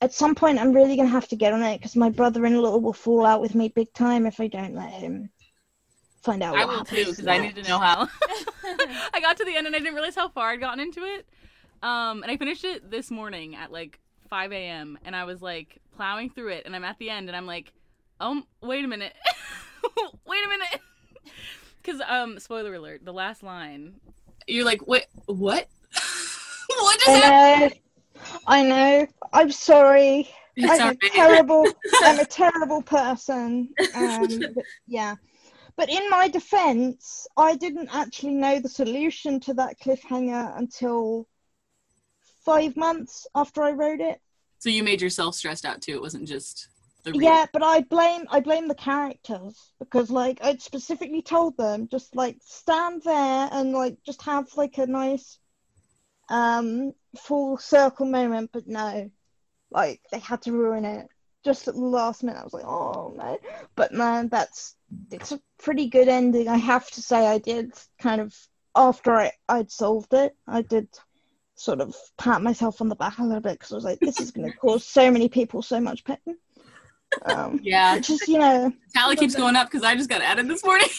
at 0.00 0.14
some 0.14 0.34
point 0.34 0.58
I'm 0.58 0.72
really 0.72 0.96
gonna 0.96 1.10
have 1.10 1.28
to 1.28 1.36
get 1.36 1.52
on 1.52 1.62
it 1.62 1.76
because 1.76 1.94
my 1.94 2.08
brother-in-law 2.08 2.78
will 2.78 2.94
fall 2.94 3.26
out 3.26 3.42
with 3.42 3.54
me 3.54 3.68
big 3.68 3.92
time 3.92 4.24
if 4.24 4.40
I 4.40 4.46
don't 4.46 4.74
let 4.74 4.88
him 4.88 5.28
find 6.22 6.42
out. 6.42 6.56
I 6.56 6.64
what 6.64 6.78
will 6.78 6.84
too, 6.86 7.04
because 7.04 7.26
I 7.26 7.36
need 7.36 7.54
to 7.56 7.62
know 7.64 7.78
how. 7.78 8.08
I 9.12 9.20
got 9.20 9.36
to 9.36 9.44
the 9.44 9.54
end 9.54 9.66
and 9.66 9.76
I 9.76 9.78
didn't 9.78 9.94
realize 9.94 10.14
how 10.14 10.30
far 10.30 10.52
I'd 10.52 10.60
gotten 10.60 10.80
into 10.80 11.02
it. 11.02 11.26
Um, 11.82 12.22
and 12.22 12.32
I 12.32 12.38
finished 12.38 12.64
it 12.64 12.90
this 12.90 13.10
morning 13.10 13.56
at 13.56 13.70
like 13.70 14.00
5 14.30 14.52
a.m. 14.52 14.98
and 15.04 15.14
I 15.14 15.24
was 15.24 15.42
like 15.42 15.82
plowing 15.96 16.30
through 16.30 16.48
it, 16.52 16.64
and 16.64 16.74
I'm 16.74 16.84
at 16.84 16.98
the 16.98 17.10
end, 17.10 17.28
and 17.28 17.36
I'm 17.36 17.46
like, 17.46 17.74
oh, 18.22 18.42
wait 18.62 18.86
a 18.86 18.88
minute, 18.88 19.12
wait 20.26 20.46
a 20.46 20.48
minute, 20.48 20.80
because 21.86 22.00
um, 22.08 22.38
spoiler 22.38 22.74
alert, 22.74 23.04
the 23.04 23.12
last 23.12 23.42
line. 23.42 23.94
You're 24.46 24.64
like, 24.64 24.86
wait, 24.86 25.06
what? 25.26 25.68
what 26.68 27.00
just 27.00 27.22
happened? 27.22 27.74
I 28.46 28.62
know. 28.62 28.80
I 28.80 28.98
know. 29.00 29.06
I'm 29.32 29.52
sorry. 29.52 30.28
It's 30.56 30.80
I'm 30.80 30.90
a 30.90 31.10
terrible. 31.10 31.66
I'm 32.02 32.18
a 32.18 32.24
terrible 32.24 32.82
person. 32.82 33.68
Um, 33.94 34.26
but 34.54 34.64
yeah. 34.86 35.14
But 35.76 35.90
in 35.90 36.08
my 36.08 36.28
defense, 36.28 37.26
I 37.36 37.54
didn't 37.54 37.94
actually 37.94 38.34
know 38.34 38.58
the 38.58 38.68
solution 38.68 39.38
to 39.40 39.54
that 39.54 39.78
cliffhanger 39.78 40.58
until 40.58 41.28
five 42.44 42.76
months 42.76 43.26
after 43.34 43.62
I 43.62 43.72
wrote 43.72 44.00
it. 44.00 44.20
So 44.58 44.70
you 44.70 44.82
made 44.82 45.02
yourself 45.02 45.34
stressed 45.34 45.66
out 45.66 45.82
too. 45.82 45.92
It 45.92 46.00
wasn't 46.00 46.26
just 46.26 46.68
the 46.68 46.68
read. 46.68 46.75
Yeah, 47.14 47.46
but 47.52 47.62
I 47.62 47.82
blame 47.82 48.24
I 48.30 48.40
blame 48.40 48.68
the 48.68 48.74
characters 48.74 49.72
because 49.78 50.10
like 50.10 50.38
I'd 50.42 50.60
specifically 50.60 51.22
told 51.22 51.56
them 51.56 51.88
just 51.88 52.16
like 52.16 52.38
stand 52.42 53.02
there 53.04 53.48
and 53.52 53.72
like 53.72 53.98
just 54.04 54.22
have 54.22 54.46
like 54.56 54.78
a 54.78 54.86
nice 54.86 55.38
um 56.28 56.92
full 57.18 57.58
circle 57.58 58.06
moment, 58.06 58.50
but 58.52 58.66
no, 58.66 59.10
like 59.70 60.00
they 60.10 60.18
had 60.18 60.42
to 60.42 60.52
ruin 60.52 60.84
it 60.84 61.06
just 61.44 61.68
at 61.68 61.74
the 61.74 61.80
last 61.80 62.24
minute. 62.24 62.40
I 62.40 62.44
was 62.44 62.52
like, 62.52 62.64
oh 62.64 63.14
no, 63.16 63.38
but 63.76 63.92
man, 63.92 64.28
that's 64.28 64.74
it's 65.10 65.32
a 65.32 65.40
pretty 65.58 65.88
good 65.88 66.08
ending. 66.08 66.48
I 66.48 66.56
have 66.56 66.90
to 66.92 67.02
say, 67.02 67.26
I 67.26 67.38
did 67.38 67.72
kind 68.00 68.20
of 68.20 68.34
after 68.74 69.14
I 69.14 69.32
I'd 69.48 69.70
solved 69.70 70.12
it, 70.12 70.36
I 70.46 70.62
did 70.62 70.88
sort 71.54 71.80
of 71.80 71.94
pat 72.18 72.42
myself 72.42 72.80
on 72.80 72.88
the 72.88 72.96
back 72.96 73.18
a 73.18 73.24
little 73.24 73.40
bit 73.40 73.52
because 73.54 73.72
I 73.72 73.76
was 73.76 73.84
like, 73.84 74.00
this 74.00 74.20
is 74.20 74.32
going 74.32 74.50
to 74.52 74.56
cause 74.56 74.84
so 74.84 75.10
many 75.10 75.28
people 75.28 75.62
so 75.62 75.80
much 75.80 76.04
pain. 76.04 76.36
Um, 77.24 77.60
Yeah, 77.62 77.98
Just, 77.98 78.28
you 78.28 78.38
know, 78.38 78.72
tally 78.94 79.16
keeps 79.16 79.34
going 79.34 79.56
up 79.56 79.70
because 79.70 79.84
I 79.84 79.94
just 79.94 80.08
got 80.10 80.22
added 80.22 80.48
this 80.48 80.64
morning. 80.64 80.88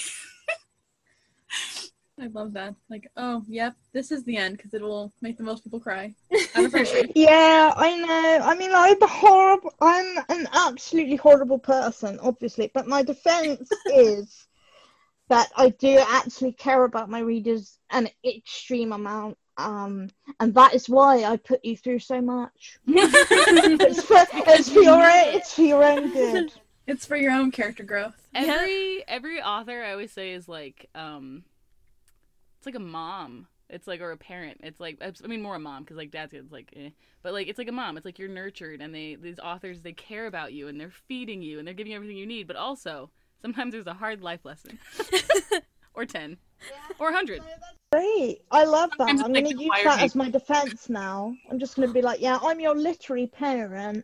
I 2.19 2.27
love 2.27 2.53
that. 2.53 2.73
Like, 2.89 3.11
oh, 3.15 3.43
yep, 3.47 3.75
this 3.93 4.11
is 4.11 4.23
the 4.23 4.37
end 4.37 4.57
because 4.57 4.73
it 4.73 4.81
will 4.81 5.13
make 5.21 5.37
the 5.37 5.43
most 5.43 5.63
people 5.63 5.79
cry. 5.79 6.15
I'm 6.55 6.71
yeah, 7.15 7.73
I 7.75 7.97
know. 7.97 8.39
I 8.43 8.55
mean, 8.55 8.71
I'm 8.73 9.01
a 9.01 9.07
horrible, 9.07 9.73
I'm 9.79 10.17
an 10.29 10.47
absolutely 10.51 11.15
horrible 11.15 11.59
person, 11.59 12.19
obviously, 12.21 12.71
but 12.73 12.87
my 12.87 13.03
defense 13.03 13.69
is 13.85 14.47
that 15.29 15.49
I 15.55 15.69
do 15.69 16.01
actually 16.07 16.53
care 16.53 16.85
about 16.85 17.09
my 17.09 17.19
readers 17.19 17.77
an 17.91 18.09
extreme 18.25 18.93
amount. 18.93 19.37
Um, 19.57 20.09
and 20.39 20.53
that 20.53 20.75
is 20.75 20.87
why 20.87 21.23
I 21.23 21.37
put 21.37 21.65
you 21.65 21.75
through 21.75 21.99
so 21.99 22.21
much. 22.21 22.77
it's, 22.87 24.03
for, 24.03 24.25
it's 24.31 24.69
for 24.69 24.81
your 24.81 24.95
own, 24.95 25.35
it's 25.35 25.53
for 25.53 25.61
your 25.61 25.83
own 25.83 26.13
good. 26.13 26.53
it's 26.85 27.05
for 27.05 27.15
your 27.15 27.31
own 27.31 27.51
character 27.51 27.83
growth. 27.83 28.15
Every 28.35 29.03
every 29.07 29.41
author 29.41 29.83
I 29.83 29.91
always 29.91 30.11
say 30.11 30.31
is 30.31 30.47
like 30.47 30.89
um, 30.93 31.43
it's 32.57 32.67
like 32.67 32.75
a 32.75 32.79
mom. 32.79 33.47
It's 33.69 33.87
like 33.87 33.99
or 33.99 34.11
a 34.11 34.17
parent. 34.17 34.61
It's 34.63 34.79
like 34.79 35.01
I 35.01 35.27
mean 35.27 35.41
more 35.41 35.55
a 35.55 35.59
mom 35.59 35.83
because 35.83 35.97
like 35.97 36.11
dad's 36.11 36.31
kids 36.31 36.51
like 36.51 36.71
eh. 36.75 36.89
but 37.23 37.33
like 37.33 37.47
it's 37.47 37.57
like 37.57 37.67
a 37.67 37.73
mom. 37.73 37.97
It's 37.97 38.05
like 38.05 38.19
you're 38.19 38.29
nurtured 38.29 38.79
and 38.79 38.93
they 38.93 39.15
these 39.15 39.39
authors 39.39 39.81
they 39.81 39.91
care 39.91 40.27
about 40.27 40.53
you 40.53 40.67
and 40.67 40.79
they're 40.79 40.91
feeding 40.91 41.41
you 41.41 41.57
and 41.57 41.67
they're 41.67 41.73
giving 41.73 41.91
you 41.91 41.97
everything 41.97 42.17
you 42.17 42.27
need. 42.27 42.45
But 42.47 42.55
also 42.55 43.09
sometimes 43.41 43.73
there's 43.73 43.87
a 43.87 43.93
hard 43.95 44.21
life 44.21 44.45
lesson 44.45 44.77
or 45.95 46.05
ten 46.05 46.37
or 46.99 47.09
a 47.09 47.13
hundred. 47.13 47.41
Great. 47.91 48.41
I 48.51 48.65
love 48.65 48.89
that. 48.97 49.07
Sometimes 49.07 49.21
I'm 49.23 49.33
going 49.33 49.45
like 49.45 49.55
to 49.55 49.61
use 49.61 49.69
choir 49.69 49.83
that 49.85 50.01
as 50.01 50.15
my 50.15 50.29
defense 50.29 50.89
now. 50.89 51.33
I'm 51.49 51.57
just 51.59 51.75
going 51.75 51.87
to 51.87 51.93
be 51.93 52.01
like, 52.01 52.19
yeah, 52.19 52.37
I'm 52.41 52.59
your 52.59 52.75
literary 52.75 53.27
parent. 53.27 54.03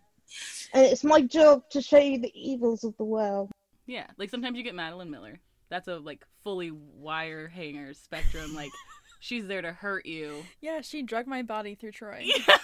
And 0.73 0.85
it's 0.85 1.03
my 1.03 1.21
job 1.21 1.69
to 1.71 1.81
show 1.81 1.97
you 1.99 2.17
the 2.19 2.31
evils 2.33 2.83
of 2.83 2.95
the 2.97 3.03
world. 3.03 3.51
Yeah, 3.85 4.07
like 4.17 4.29
sometimes 4.29 4.57
you 4.57 4.63
get 4.63 4.73
Madeline 4.75 5.11
Miller. 5.11 5.39
That's 5.69 5.87
a 5.87 5.97
like 5.97 6.25
fully 6.43 6.71
wire 6.71 7.47
hanger 7.47 7.93
spectrum. 7.93 8.55
Like 8.55 8.71
she's 9.19 9.47
there 9.47 9.61
to 9.61 9.73
hurt 9.73 10.05
you. 10.05 10.43
Yeah, 10.61 10.81
she 10.81 11.01
drug 11.03 11.27
my 11.27 11.41
body 11.41 11.75
through 11.75 11.91
Troy 11.91 12.25
Yeah. 12.47 12.57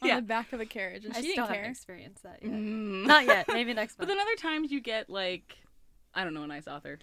on 0.00 0.08
yeah. 0.08 0.16
the 0.16 0.22
back 0.22 0.52
of 0.52 0.60
a 0.60 0.66
carriage, 0.66 1.04
and 1.04 1.12
I 1.14 1.20
she 1.20 1.32
still 1.32 1.44
didn't 1.46 1.48
haven't 1.48 1.62
care. 1.62 1.70
experienced 1.72 2.22
that 2.22 2.38
yet. 2.42 2.52
Mm. 2.52 3.06
Not 3.06 3.26
yet. 3.26 3.46
Maybe 3.48 3.74
next 3.74 3.98
But 3.98 4.06
then 4.08 4.20
other 4.20 4.36
times 4.36 4.70
you 4.70 4.80
get 4.80 5.10
like, 5.10 5.56
I 6.14 6.22
don't 6.24 6.34
know, 6.34 6.44
a 6.44 6.46
nice 6.46 6.68
author. 6.68 6.98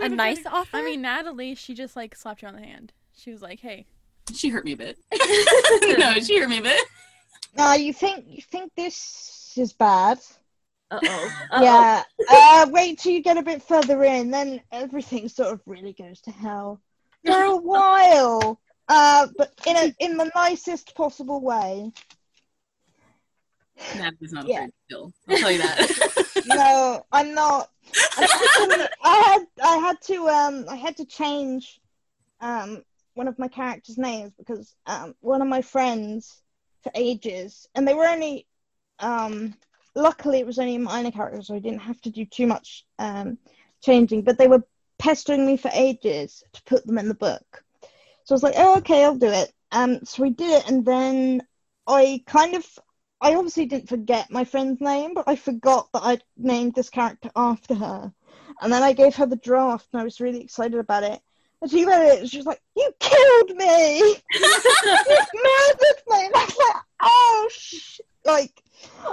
A 0.00 0.08
nice 0.08 0.44
offer. 0.46 0.76
I 0.76 0.82
mean, 0.82 1.02
Natalie, 1.02 1.54
she 1.54 1.74
just 1.74 1.96
like 1.96 2.14
slapped 2.14 2.42
you 2.42 2.48
on 2.48 2.54
the 2.54 2.60
hand. 2.62 2.92
She 3.16 3.30
was 3.30 3.42
like, 3.42 3.60
"Hey, 3.60 3.86
She 4.34 4.48
hurt 4.48 4.64
me 4.64 4.72
a 4.72 4.76
bit. 4.76 4.98
no, 5.98 6.14
she 6.20 6.38
hurt 6.38 6.48
me 6.48 6.58
a 6.58 6.62
bit. 6.62 6.80
Now, 7.56 7.74
you 7.74 7.92
think 7.92 8.24
you 8.28 8.42
think 8.42 8.72
this 8.76 9.52
is 9.56 9.72
bad? 9.72 10.18
Uh 10.90 11.00
oh. 11.02 11.32
Yeah. 11.60 12.02
Uh, 12.30 12.66
wait 12.70 12.98
till 12.98 13.12
you 13.12 13.22
get 13.22 13.36
a 13.36 13.42
bit 13.42 13.62
further 13.62 14.02
in, 14.04 14.30
then 14.30 14.60
everything 14.72 15.28
sort 15.28 15.52
of 15.52 15.60
really 15.66 15.92
goes 15.92 16.20
to 16.22 16.30
hell 16.30 16.80
for 17.26 17.42
a 17.42 17.56
while. 17.56 18.60
Uh, 18.88 19.26
but 19.36 19.52
in 19.66 19.76
a 19.76 19.94
in 20.00 20.16
the 20.16 20.30
nicest 20.34 20.94
possible 20.94 21.40
way. 21.42 21.92
Natalie's 23.96 24.32
not 24.32 24.46
Yeah. 24.48 24.56
afraid 24.58 24.72
to. 24.90 25.12
I'll 25.28 25.36
tell 25.38 25.50
you 25.50 25.58
that. 25.58 26.42
No, 26.46 27.04
I'm 27.12 27.34
not. 27.34 27.70
I 28.18 29.22
had 29.26 29.46
I 29.62 29.76
had 29.78 30.00
to 30.02 30.28
um 30.28 30.64
I 30.68 30.76
had 30.76 30.96
to 30.98 31.04
change 31.04 31.80
um 32.40 32.82
one 33.14 33.28
of 33.28 33.38
my 33.38 33.48
characters' 33.48 33.98
names 33.98 34.32
because 34.38 34.74
um 34.86 35.14
one 35.20 35.42
of 35.42 35.48
my 35.48 35.62
friends 35.62 36.42
for 36.82 36.92
ages 36.94 37.68
and 37.74 37.86
they 37.86 37.94
were 37.94 38.06
only 38.06 38.46
um 39.00 39.54
luckily 39.94 40.38
it 40.38 40.46
was 40.46 40.58
only 40.58 40.78
minor 40.78 41.10
character 41.10 41.42
so 41.42 41.54
I 41.54 41.58
didn't 41.58 41.80
have 41.80 42.00
to 42.02 42.10
do 42.10 42.24
too 42.24 42.46
much 42.46 42.84
um 42.98 43.38
changing 43.82 44.22
but 44.22 44.38
they 44.38 44.48
were 44.48 44.64
pestering 44.98 45.46
me 45.46 45.56
for 45.56 45.70
ages 45.72 46.42
to 46.52 46.62
put 46.64 46.86
them 46.86 46.98
in 46.98 47.08
the 47.08 47.14
book. 47.14 47.64
So 48.24 48.32
I 48.32 48.36
was 48.36 48.42
like 48.42 48.54
oh 48.56 48.78
okay 48.78 49.04
I'll 49.04 49.16
do 49.16 49.30
it. 49.30 49.52
Um 49.72 50.04
so 50.04 50.22
we 50.22 50.30
did 50.30 50.50
it 50.50 50.70
and 50.70 50.84
then 50.84 51.42
I 51.86 52.22
kind 52.26 52.54
of 52.54 52.66
I 53.20 53.34
obviously 53.34 53.66
didn't 53.66 53.88
forget 53.88 54.30
my 54.30 54.44
friend's 54.44 54.80
name, 54.80 55.14
but 55.14 55.24
I 55.26 55.36
forgot 55.36 55.88
that 55.92 56.02
I'd 56.04 56.24
named 56.36 56.74
this 56.74 56.90
character 56.90 57.30
after 57.34 57.74
her. 57.74 58.12
And 58.60 58.72
then 58.72 58.82
I 58.82 58.92
gave 58.92 59.16
her 59.16 59.26
the 59.26 59.36
draft, 59.36 59.88
and 59.92 60.00
I 60.00 60.04
was 60.04 60.20
really 60.20 60.40
excited 60.40 60.78
about 60.78 61.02
it. 61.02 61.20
And 61.60 61.70
she 61.70 61.84
read 61.84 62.12
it, 62.12 62.20
and 62.20 62.30
she 62.30 62.36
was 62.36 62.46
like, 62.46 62.62
"You 62.76 62.92
killed 63.00 63.56
me! 63.56 63.98
you 63.98 64.16
murdered 65.34 66.02
me!" 66.08 66.26
And 66.26 66.34
I 66.34 66.44
was 66.44 66.56
like, 66.58 66.82
"Oh, 67.02 67.48
sh-. 67.52 68.00
like." 68.24 68.62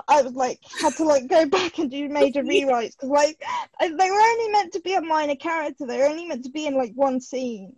I 0.07 0.21
was 0.21 0.33
like, 0.33 0.59
had 0.79 0.93
to 0.97 1.05
like 1.05 1.27
go 1.27 1.47
back 1.47 1.79
and 1.79 1.89
do 1.89 2.07
major 2.07 2.43
rewrites 2.43 2.91
because 2.91 3.09
like 3.09 3.41
I- 3.79 3.87
they 3.87 4.11
were 4.11 4.19
only 4.19 4.51
meant 4.51 4.73
to 4.73 4.79
be 4.79 4.93
a 4.93 5.01
minor 5.01 5.35
character. 5.35 5.87
They 5.87 5.97
were 5.97 6.05
only 6.07 6.27
meant 6.27 6.43
to 6.43 6.51
be 6.51 6.67
in 6.67 6.75
like 6.75 6.93
one 6.93 7.19
scene, 7.19 7.75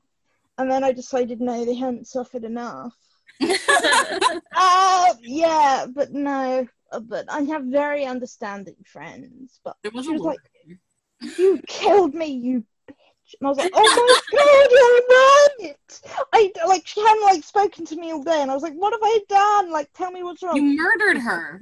and 0.58 0.70
then 0.70 0.84
I 0.84 0.92
decided 0.92 1.40
no, 1.40 1.64
they 1.64 1.76
hadn't 1.76 2.08
suffered 2.08 2.44
enough. 2.44 2.94
Oh 4.60 5.16
yeah, 5.22 5.86
but 5.94 6.12
no, 6.12 6.68
uh, 6.92 7.00
but 7.00 7.32
I 7.32 7.42
have 7.42 7.66
very 7.66 8.06
understanding 8.06 8.76
friends. 8.86 9.60
But 9.64 9.76
there 9.84 9.92
was 9.94 10.06
she 10.06 10.14
was 10.14 10.22
like, 10.22 10.40
"You 11.38 11.62
killed 11.68 12.16
me, 12.16 12.28
you 12.28 12.64
bitch," 12.90 13.36
and 13.40 13.46
I 13.46 13.50
was 13.50 13.58
like, 13.58 13.72
"Oh 13.74 14.22
my 14.32 14.38
god, 14.38 15.62
you're 15.62 15.68
right!" 15.68 16.02
I 16.34 16.68
like 16.68 16.88
she 16.88 17.02
hadn't 17.02 17.24
like 17.24 17.44
spoken 17.44 17.86
to 17.86 17.96
me 17.96 18.12
all 18.12 18.24
day, 18.24 18.42
and 18.42 18.50
I 18.50 18.54
was 18.56 18.64
like, 18.64 18.74
"What 18.74 18.94
have 18.94 19.02
I 19.04 19.20
done? 19.30 19.72
Like, 19.72 19.92
tell 19.94 20.12
me 20.12 20.24
what's 20.24 20.42
wrong." 20.42 20.56
you 20.56 20.64
murdered 20.64 21.22
her. 21.22 21.62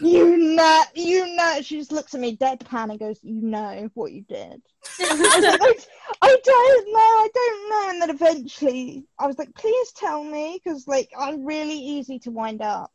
You 0.00 0.36
know, 0.36 0.82
you 0.94 1.36
know. 1.36 1.60
She 1.62 1.78
just 1.78 1.92
looks 1.92 2.14
at 2.14 2.20
me 2.20 2.36
deadpan 2.36 2.90
and 2.90 2.98
goes, 2.98 3.18
"You 3.22 3.40
know 3.42 3.88
what 3.94 4.12
you 4.12 4.22
did." 4.22 4.62
I, 5.00 5.40
like, 5.40 5.60
I, 5.60 5.74
I 6.22 6.36
don't 6.44 6.92
know, 6.92 6.98
I 6.98 7.28
don't 7.34 7.70
know. 7.70 7.90
And 7.90 8.02
then 8.02 8.10
eventually, 8.10 9.04
I 9.18 9.26
was 9.26 9.38
like, 9.38 9.54
"Please 9.54 9.92
tell 9.92 10.22
me," 10.22 10.60
because 10.62 10.86
like 10.86 11.10
I'm 11.18 11.44
really 11.44 11.78
easy 11.78 12.18
to 12.20 12.30
wind 12.30 12.62
up. 12.62 12.92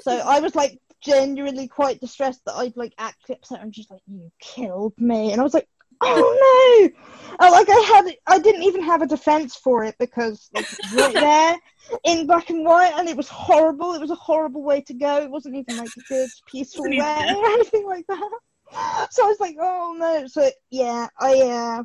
So 0.00 0.12
I 0.12 0.40
was 0.40 0.54
like 0.54 0.80
genuinely 1.00 1.68
quite 1.68 2.00
distressed 2.00 2.44
that 2.46 2.54
I'd 2.54 2.76
like 2.76 2.94
actually 2.98 3.36
upset 3.36 3.62
and 3.62 3.74
she's 3.74 3.90
like, 3.90 4.02
"You 4.06 4.30
killed 4.40 4.94
me," 4.98 5.32
and 5.32 5.40
I 5.40 5.44
was 5.44 5.54
like, 5.54 5.68
"Oh 6.02 6.90
no!" 6.90 7.36
Uh, 7.40 7.50
like 7.50 7.68
I 7.68 7.80
had, 7.80 8.14
I 8.26 8.38
didn't 8.38 8.64
even 8.64 8.82
have 8.82 9.02
a 9.02 9.06
defense 9.06 9.56
for 9.56 9.84
it 9.84 9.94
because 9.98 10.48
like 10.52 10.66
it 10.72 10.78
was 10.80 10.92
right 10.92 11.18
there 11.20 11.56
in 12.04 12.26
black 12.26 12.50
and 12.50 12.64
white, 12.64 12.92
and 12.96 13.08
it 13.08 13.16
was 13.16 13.28
horrible. 13.28 13.94
It 13.94 14.00
was 14.00 14.10
a 14.10 14.16
horrible 14.16 14.62
way 14.62 14.80
to 14.82 14.94
go. 14.94 15.22
It 15.22 15.30
wasn't 15.30 15.56
even 15.56 15.76
like 15.76 15.92
a 15.96 16.02
good 16.02 16.30
peaceful 16.46 16.96
way 16.96 17.24
or 17.28 17.46
anything 17.46 17.86
like 17.86 18.06
that. 18.08 18.30
So 19.10 19.24
I 19.24 19.28
was 19.28 19.40
like, 19.40 19.56
"Oh 19.60 19.96
no!" 19.98 20.26
So 20.26 20.50
yeah, 20.70 21.08
I 21.18 21.42
uh, 21.42 21.84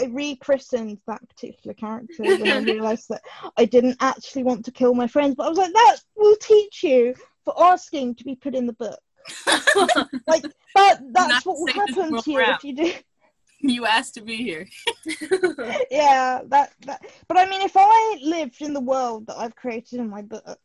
I 0.00 0.04
rechristened 0.06 0.98
that 1.06 1.26
particular 1.28 1.74
character 1.74 2.24
when 2.24 2.52
I 2.52 2.58
realised 2.58 3.08
that 3.10 3.22
I 3.56 3.64
didn't 3.66 3.98
actually 4.00 4.42
want 4.42 4.64
to 4.64 4.72
kill 4.72 4.94
my 4.94 5.06
friends, 5.06 5.34
but 5.36 5.46
I 5.46 5.48
was 5.50 5.58
like, 5.58 5.72
that 5.72 5.96
will 6.16 6.36
teach 6.36 6.82
you 6.82 7.14
for 7.44 7.54
asking 7.62 8.16
to 8.16 8.24
be 8.24 8.34
put 8.34 8.54
in 8.54 8.66
the 8.66 8.72
book. 8.72 8.98
Like 10.26 10.44
that 10.74 11.00
that's 11.12 11.44
Not 11.44 11.46
what 11.46 11.58
will 11.58 11.66
happen 11.68 12.16
to 12.16 12.32
you 12.32 12.40
if 12.40 12.64
you 12.64 12.74
do 12.74 12.92
You 13.68 13.86
asked 13.86 14.14
to 14.14 14.22
be 14.22 14.36
here. 14.38 14.66
yeah, 15.90 16.40
that 16.46 16.72
that 16.84 17.06
but 17.28 17.36
I 17.36 17.48
mean 17.48 17.62
if 17.62 17.74
I 17.76 18.18
lived 18.20 18.60
in 18.60 18.74
the 18.74 18.80
world 18.80 19.28
that 19.28 19.36
I've 19.36 19.54
created 19.54 20.00
in 20.00 20.10
my 20.10 20.22
book, 20.22 20.58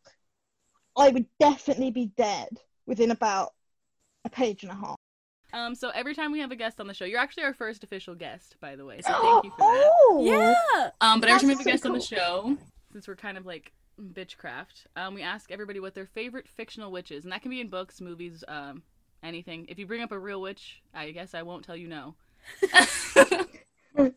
I 0.98 1.10
would 1.10 1.28
definitely 1.40 1.92
be 1.92 2.08
dead 2.18 2.50
within 2.88 3.12
about 3.12 3.54
a 4.26 4.30
page 4.30 4.64
and 4.64 4.72
a 4.72 4.76
half. 4.76 4.96
Um, 5.54 5.76
so 5.76 5.90
every 5.90 6.16
time 6.16 6.32
we 6.32 6.40
have 6.40 6.52
a 6.52 6.56
guest 6.56 6.80
on 6.80 6.88
the 6.88 6.94
show, 6.94 7.06
you're 7.06 7.20
actually 7.20 7.44
our 7.44 7.54
first 7.54 7.84
official 7.84 8.16
guest, 8.16 8.56
by 8.60 8.76
the 8.76 8.84
way. 8.84 9.02
So 9.02 9.14
thank 9.22 9.46
you 9.46 9.52
for 9.52 9.60
that. 9.60 9.92
Oh 9.92 10.24
Yeah. 10.26 10.90
Um, 11.02 11.20
but 11.20 11.30
every 11.30 11.40
time 11.40 11.48
we 11.50 11.54
have 11.54 11.62
a 11.62 11.70
guest 11.70 11.84
so 11.84 11.90
on 11.90 11.96
the 11.96 12.02
show, 12.02 12.58
since 12.92 13.08
we're 13.08 13.16
kind 13.16 13.38
of 13.38 13.46
like 13.46 13.74
bitchcraft, 14.02 14.88
um, 14.96 15.14
we 15.14 15.22
ask 15.22 15.52
everybody 15.52 15.80
what 15.80 15.94
their 15.94 16.08
favorite 16.08 16.48
fictional 16.48 16.92
witch 16.92 17.12
is, 17.12 17.24
and 17.24 17.32
that 17.32 17.42
can 17.42 17.52
be 17.52 17.62
in 17.62 17.70
books, 17.70 18.02
movies, 18.02 18.44
um, 18.48 18.82
anything. 19.24 19.66
If 19.70 19.80
you 19.80 19.86
bring 19.86 20.02
up 20.02 20.12
a 20.12 20.20
real 20.20 20.42
witch, 20.42 20.82
I 20.94 21.12
guess 21.12 21.34
I 21.34 21.44
won't 21.44 21.64
tell 21.64 21.78
you 21.78 21.88
no. 21.88 22.16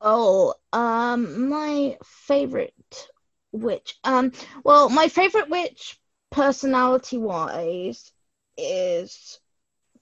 oh, 0.00 0.54
um, 0.72 1.48
my 1.48 1.96
favorite 2.04 3.08
witch. 3.52 3.96
Um, 4.04 4.32
well, 4.64 4.88
my 4.88 5.08
favorite 5.08 5.50
witch, 5.50 5.98
personality-wise, 6.30 8.12
is 8.56 9.38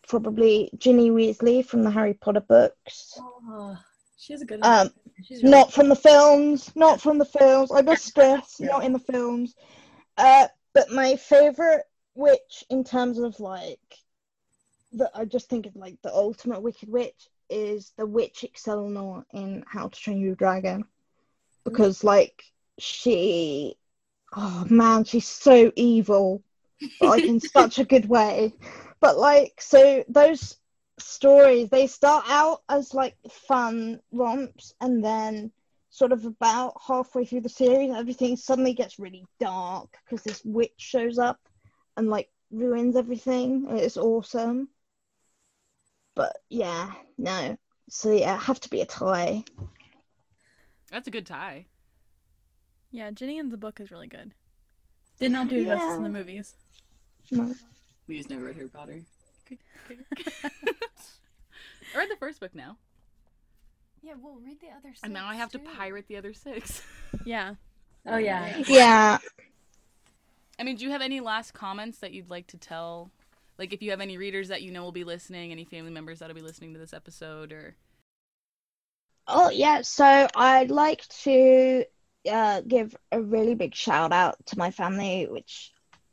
probably 0.08 0.70
Ginny 0.78 1.10
Weasley 1.10 1.64
from 1.64 1.84
the 1.84 1.90
Harry 1.90 2.14
Potter 2.14 2.40
books. 2.40 3.14
Oh, 3.18 3.76
she 4.16 4.32
has 4.32 4.42
a 4.42 4.46
good 4.46 4.60
Um, 4.62 4.90
She's 5.24 5.42
really 5.42 5.50
not 5.50 5.72
from 5.72 5.88
the 5.88 5.96
films, 5.96 6.70
not 6.74 7.00
from 7.00 7.18
the 7.18 7.24
films. 7.24 7.70
I 7.72 7.82
must 7.82 8.04
stress, 8.04 8.58
not 8.60 8.84
in 8.84 8.92
the 8.92 8.98
films. 8.98 9.54
Uh, 10.16 10.48
but 10.72 10.90
my 10.90 11.16
favorite 11.16 11.84
witch, 12.14 12.64
in 12.70 12.84
terms 12.84 13.18
of 13.18 13.38
like, 13.40 13.78
the 14.92 15.10
I 15.14 15.24
just 15.24 15.48
think 15.48 15.66
of 15.66 15.76
like 15.76 15.96
the 16.02 16.12
ultimate 16.12 16.62
wicked 16.62 16.88
witch 16.88 17.28
is 17.48 17.92
the 17.96 18.06
witch 18.06 18.44
Excellinor 18.44 19.24
in 19.32 19.64
How 19.66 19.88
to 19.88 20.00
Train 20.00 20.20
Your 20.20 20.34
Dragon, 20.34 20.84
because 21.64 22.02
like 22.04 22.44
she, 22.78 23.76
oh 24.34 24.66
man, 24.68 25.04
she's 25.04 25.28
so 25.28 25.72
evil, 25.76 26.42
but 26.98 27.08
like 27.08 27.24
in 27.24 27.40
such 27.56 27.78
a 27.78 27.84
good 27.84 28.08
way. 28.08 28.52
But 29.00 29.16
like, 29.18 29.60
so 29.60 30.04
those 30.08 30.56
stories 30.98 31.70
they 31.70 31.86
start 31.86 32.24
out 32.28 32.62
as 32.68 32.92
like 32.92 33.16
fun 33.30 34.00
romps 34.12 34.74
and 34.82 35.02
then 35.02 35.50
sort 35.88 36.12
of 36.12 36.26
about 36.26 36.74
halfway 36.86 37.24
through 37.24 37.40
the 37.40 37.48
series 37.48 37.90
everything 37.90 38.36
suddenly 38.36 38.74
gets 38.74 38.98
really 38.98 39.24
dark 39.40 39.96
because 40.04 40.22
this 40.22 40.44
witch 40.44 40.74
shows 40.76 41.18
up 41.18 41.40
and 41.96 42.08
like 42.10 42.28
ruins 42.50 42.96
everything. 42.96 43.66
It's 43.70 43.96
awesome 43.96 44.68
but 46.14 46.36
yeah 46.48 46.92
no 47.18 47.56
so 47.88 48.10
yeah 48.12 48.38
have 48.38 48.60
to 48.60 48.68
be 48.70 48.80
a 48.80 48.86
tie 48.86 49.44
That's 50.90 51.06
a 51.08 51.10
good 51.10 51.26
tie. 51.26 51.66
Yeah, 52.92 53.12
Ginny 53.12 53.38
in 53.38 53.50
the 53.50 53.56
book 53.56 53.78
is 53.80 53.92
really 53.92 54.08
good. 54.08 54.32
did 55.20 55.30
not 55.30 55.46
do 55.48 55.64
justice 55.64 55.86
Yeah. 55.88 55.96
in 55.96 56.02
the 56.02 56.08
movies. 56.08 56.54
no. 57.30 57.54
We 58.08 58.16
just 58.18 58.28
never 58.30 58.46
read 58.46 58.56
Harry 58.56 58.68
Potter. 58.68 59.00
I 61.94 61.98
read 61.98 62.10
the 62.10 62.16
first 62.18 62.40
book 62.40 62.54
now, 62.54 62.76
Yeah, 64.02 64.14
well, 64.20 64.38
read 64.44 64.60
the 64.60 64.68
other 64.68 64.88
six. 64.90 65.00
and 65.02 65.12
now 65.12 65.26
I 65.28 65.34
have 65.36 65.50
to 65.52 65.58
pirate 65.58 66.06
the 66.08 66.16
other 66.16 66.32
six. 66.34 66.82
Yeah. 67.24 67.54
Oh 68.06 68.16
yeah. 68.18 68.62
yeah 68.68 69.18
I 70.58 70.62
mean, 70.62 70.76
do 70.76 70.84
you 70.84 70.90
have 70.90 71.02
any 71.02 71.20
last 71.20 71.54
comments 71.54 71.98
that 71.98 72.12
you'd 72.12 72.30
like 72.30 72.46
to 72.48 72.56
tell? 72.56 73.10
Like, 73.60 73.74
if 73.74 73.82
you 73.82 73.90
have 73.90 74.00
any 74.00 74.16
readers 74.16 74.48
that 74.48 74.62
you 74.62 74.72
know 74.72 74.82
will 74.82 74.90
be 74.90 75.04
listening, 75.04 75.52
any 75.52 75.66
family 75.66 75.90
members 75.90 76.18
that'll 76.18 76.34
be 76.34 76.40
listening 76.40 76.72
to 76.72 76.80
this 76.80 76.94
episode, 76.94 77.52
or 77.52 77.76
Oh 79.26 79.50
yeah, 79.50 79.82
so 79.82 80.26
I'd 80.34 80.70
like 80.70 81.06
to 81.24 81.84
uh, 82.30 82.62
give 82.66 82.96
a 83.12 83.20
really 83.20 83.54
big 83.54 83.74
shout 83.74 84.12
out 84.12 84.44
to 84.46 84.58
my 84.58 84.70
family, 84.70 85.28
which 85.30 85.72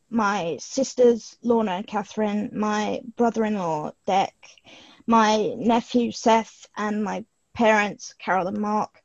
my 0.10 0.57
sisters 0.60 1.38
Lorna 1.41 1.71
and 1.71 1.88
Catherine, 1.88 2.51
my 2.53 2.99
brother-in-law 3.15 3.91
Deck, 4.05 4.36
my 5.07 5.53
nephew 5.57 6.12
Seth, 6.12 6.67
and 6.75 7.01
my 7.01 7.23
parents 7.53 8.13
Carol 8.19 8.47
and 8.47 8.57
Mark. 8.57 9.01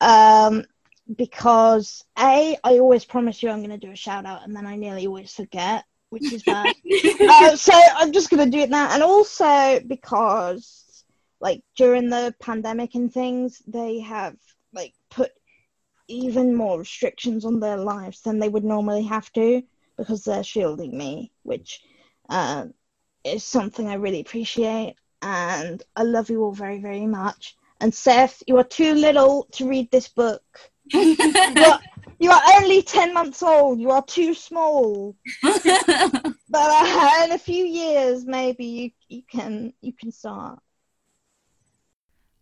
Um, 0.00 0.64
because 1.16 2.04
a, 2.18 2.58
I 2.64 2.78
always 2.78 3.04
promise 3.04 3.42
you 3.42 3.48
I'm 3.48 3.64
going 3.64 3.70
to 3.70 3.86
do 3.86 3.92
a 3.92 3.96
shout 3.96 4.26
out, 4.26 4.42
and 4.44 4.56
then 4.56 4.66
I 4.66 4.74
nearly 4.74 5.06
always 5.06 5.32
forget, 5.32 5.84
which 6.10 6.32
is 6.32 6.42
bad. 6.42 6.74
uh, 7.20 7.56
so 7.56 7.72
I'm 7.96 8.12
just 8.12 8.30
gonna 8.30 8.46
do 8.50 8.58
it 8.58 8.70
now, 8.70 8.92
and 8.92 9.02
also 9.02 9.80
because 9.86 11.04
like 11.40 11.62
during 11.76 12.08
the 12.08 12.34
pandemic 12.40 12.94
and 12.94 13.12
things, 13.12 13.62
they 13.66 14.00
have 14.00 14.36
like 14.72 14.94
put 15.10 15.32
even 16.08 16.54
more 16.54 16.78
restrictions 16.78 17.44
on 17.44 17.60
their 17.60 17.76
lives 17.76 18.20
than 18.22 18.38
they 18.38 18.48
would 18.48 18.64
normally 18.64 19.04
have 19.04 19.32
to 19.32 19.62
because 19.96 20.24
they're 20.24 20.44
shielding 20.44 20.96
me, 20.96 21.32
which 21.42 21.80
uh, 22.28 22.66
is 23.24 23.44
something 23.44 23.88
I 23.88 23.94
really 23.94 24.20
appreciate, 24.20 24.94
and 25.22 25.82
I 25.94 26.02
love 26.02 26.30
you 26.30 26.42
all 26.44 26.52
very 26.52 26.80
very 26.80 27.06
much. 27.06 27.56
And 27.80 27.92
Seth, 27.92 28.42
you 28.46 28.56
are 28.58 28.64
too 28.64 28.94
little 28.94 29.46
to 29.52 29.68
read 29.68 29.90
this 29.90 30.08
book. 30.08 30.42
You 30.92 31.64
are, 31.64 31.80
you 32.18 32.30
are 32.30 32.42
only 32.56 32.82
ten 32.82 33.14
months 33.14 33.42
old. 33.42 33.80
You 33.80 33.90
are 33.90 34.04
too 34.04 34.34
small 34.34 35.16
but 35.42 36.34
uh, 36.54 37.24
in 37.24 37.32
a 37.32 37.38
few 37.38 37.64
years 37.64 38.24
maybe 38.24 38.64
you, 38.64 38.90
you 39.08 39.22
can 39.30 39.72
you 39.80 39.92
can 39.92 40.10
start 40.10 40.58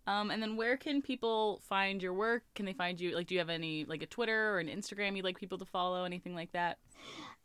um, 0.06 0.30
and 0.30 0.42
then 0.42 0.56
where 0.56 0.76
can 0.76 1.00
people 1.00 1.62
find 1.66 2.02
your 2.02 2.12
work? 2.12 2.42
Can 2.54 2.66
they 2.66 2.74
find 2.74 3.00
you? 3.00 3.16
Like, 3.16 3.26
do 3.26 3.34
you 3.34 3.40
have 3.40 3.48
any 3.48 3.86
like 3.86 4.02
a 4.02 4.06
Twitter 4.06 4.54
or 4.54 4.58
an 4.58 4.68
Instagram 4.68 5.16
you'd 5.16 5.24
like 5.24 5.38
people 5.38 5.56
to 5.56 5.64
follow? 5.64 6.04
Anything 6.04 6.34
like 6.34 6.52
that? 6.52 6.76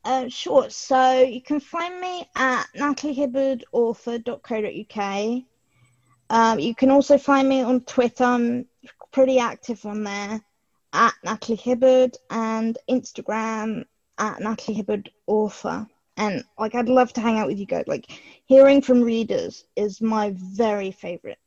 uh, 0.04 0.28
sure 0.30 0.70
so 0.70 1.22
you 1.22 1.42
can 1.42 1.60
find 1.60 2.00
me 2.00 2.30
at 2.36 2.68
nataliehibberdauthor.co.uk 2.76 5.44
um, 6.30 6.60
you 6.60 6.76
can 6.76 6.92
also 6.92 7.18
find 7.18 7.50
me 7.50 7.62
on 7.62 7.82
twitter 7.82 8.24
i'm 8.24 8.66
pretty 9.12 9.40
active 9.40 9.86
on 9.86 10.04
there 10.04 10.40
at 10.94 11.14
natalie 11.24 11.58
hibberd 11.58 12.16
and 12.30 12.78
instagram 12.90 13.84
at 14.18 14.40
natalie 14.40 14.82
hibberd 14.82 15.08
author 15.28 15.88
and 16.18 16.44
like 16.58 16.76
i'd 16.76 16.90
love 16.90 17.14
to 17.14 17.22
hang 17.22 17.38
out 17.38 17.48
with 17.48 17.60
you 17.60 17.66
guys 17.66 17.86
like 17.88 18.06
hearing 18.46 18.82
from 18.82 19.02
readers 19.02 19.66
is 19.76 20.02
my 20.02 20.34
very 20.36 20.92
favorite 20.92 21.40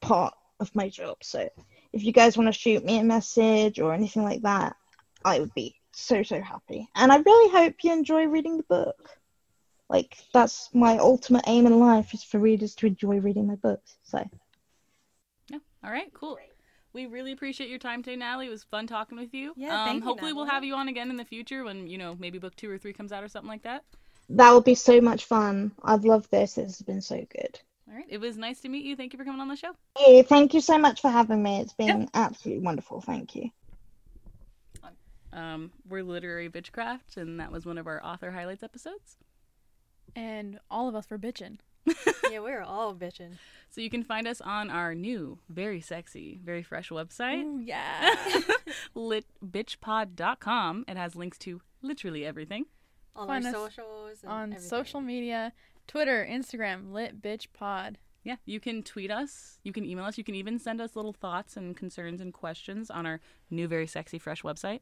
part 0.00 0.34
of 0.60 0.74
my 0.74 0.88
job 0.88 1.16
so 1.22 1.48
if 1.92 2.04
you 2.04 2.12
guys 2.12 2.36
want 2.36 2.52
to 2.52 2.58
shoot 2.58 2.84
me 2.84 2.98
a 2.98 3.04
message 3.04 3.78
or 3.80 3.92
anything 3.92 4.22
like 4.22 4.42
that 4.42 4.76
I 5.24 5.40
would 5.40 5.54
be 5.54 5.76
so 5.92 6.22
so 6.22 6.40
happy. 6.40 6.88
And 6.94 7.12
I 7.12 7.18
really 7.18 7.50
hope 7.52 7.74
you 7.82 7.92
enjoy 7.92 8.26
reading 8.26 8.56
the 8.56 8.62
book. 8.64 9.10
Like 9.88 10.16
that's 10.32 10.70
my 10.72 10.98
ultimate 10.98 11.44
aim 11.46 11.66
in 11.66 11.78
life 11.78 12.14
is 12.14 12.24
for 12.24 12.38
readers 12.38 12.74
to 12.76 12.86
enjoy 12.86 13.18
reading 13.20 13.46
my 13.46 13.56
books. 13.56 13.96
So 14.02 14.24
Yeah. 15.48 15.58
All 15.84 15.90
right. 15.90 16.12
Cool. 16.14 16.38
We 16.92 17.06
really 17.06 17.32
appreciate 17.32 17.70
your 17.70 17.78
time 17.78 18.02
today, 18.02 18.16
Natalie. 18.16 18.46
It 18.46 18.50
was 18.50 18.64
fun 18.64 18.86
talking 18.86 19.18
with 19.18 19.32
you. 19.32 19.54
Yeah, 19.56 19.80
Um, 19.80 19.86
thank 19.86 20.02
you, 20.02 20.08
hopefully 20.08 20.32
we'll 20.32 20.46
have 20.46 20.64
you 20.64 20.74
on 20.74 20.88
again 20.88 21.10
in 21.10 21.16
the 21.16 21.24
future 21.24 21.64
when 21.64 21.86
you 21.86 21.98
know 21.98 22.16
maybe 22.18 22.38
book 22.38 22.54
two 22.56 22.70
or 22.70 22.78
three 22.78 22.92
comes 22.92 23.12
out 23.12 23.24
or 23.24 23.28
something 23.28 23.48
like 23.48 23.62
that. 23.62 23.84
that 24.30 24.52
would 24.52 24.64
be 24.64 24.74
so 24.74 25.00
much 25.00 25.24
fun. 25.24 25.72
I've 25.82 26.04
loved 26.04 26.30
this. 26.30 26.54
This 26.54 26.66
has 26.66 26.82
been 26.82 27.00
so 27.00 27.16
good. 27.16 27.60
All 27.88 27.96
right. 27.96 28.06
It 28.08 28.18
was 28.18 28.36
nice 28.36 28.60
to 28.60 28.68
meet 28.68 28.84
you. 28.84 28.94
Thank 28.96 29.12
you 29.12 29.18
for 29.18 29.24
coming 29.24 29.40
on 29.40 29.48
the 29.48 29.56
show. 29.56 29.72
Hey, 29.98 30.22
thank 30.22 30.54
you 30.54 30.60
so 30.60 30.78
much 30.78 31.00
for 31.00 31.10
having 31.10 31.42
me. 31.42 31.60
It's 31.60 31.72
been 31.74 32.08
absolutely 32.14 32.64
wonderful. 32.64 33.00
Thank 33.00 33.34
you. 33.34 33.50
Um, 35.34 35.72
we're 35.88 36.02
literary 36.02 36.50
bitchcraft, 36.50 37.16
and 37.16 37.40
that 37.40 37.50
was 37.50 37.64
one 37.64 37.78
of 37.78 37.86
our 37.86 38.04
author 38.04 38.30
highlights 38.32 38.62
episodes. 38.62 39.16
And 40.14 40.58
all 40.70 40.88
of 40.88 40.94
us 40.94 41.08
were 41.08 41.18
bitching. 41.18 41.58
yeah, 42.30 42.38
we're 42.40 42.62
all 42.62 42.94
bitching. 42.94 43.32
So 43.70 43.80
you 43.80 43.90
can 43.90 44.04
find 44.04 44.28
us 44.28 44.40
on 44.40 44.70
our 44.70 44.94
new, 44.94 45.38
very 45.48 45.80
sexy, 45.80 46.38
very 46.44 46.62
fresh 46.62 46.90
website, 46.90 47.42
Ooh, 47.42 47.58
yeah. 47.58 48.14
litbitchpod.com. 48.96 50.84
It 50.88 50.96
has 50.96 51.16
links 51.16 51.38
to 51.38 51.60
literally 51.80 52.24
everything. 52.26 52.66
All 53.14 53.26
Find 53.26 53.44
our 53.44 53.50
us 53.50 53.56
socials 53.56 54.18
and 54.22 54.32
on 54.32 54.42
everything. 54.52 54.68
social 54.68 55.00
media, 55.00 55.52
Twitter, 55.86 56.26
Instagram, 56.28 56.92
lit 56.92 57.20
bitch 57.20 57.46
pod. 57.52 57.98
Yeah, 58.24 58.36
you 58.44 58.60
can 58.60 58.82
tweet 58.82 59.10
us, 59.10 59.58
you 59.64 59.72
can 59.72 59.84
email 59.84 60.04
us, 60.04 60.16
you 60.16 60.22
can 60.24 60.36
even 60.36 60.58
send 60.58 60.80
us 60.80 60.94
little 60.94 61.12
thoughts 61.12 61.56
and 61.56 61.76
concerns 61.76 62.20
and 62.20 62.32
questions 62.32 62.88
on 62.88 63.04
our 63.04 63.20
new, 63.50 63.66
very 63.66 63.86
sexy, 63.86 64.18
fresh 64.18 64.42
website. 64.42 64.80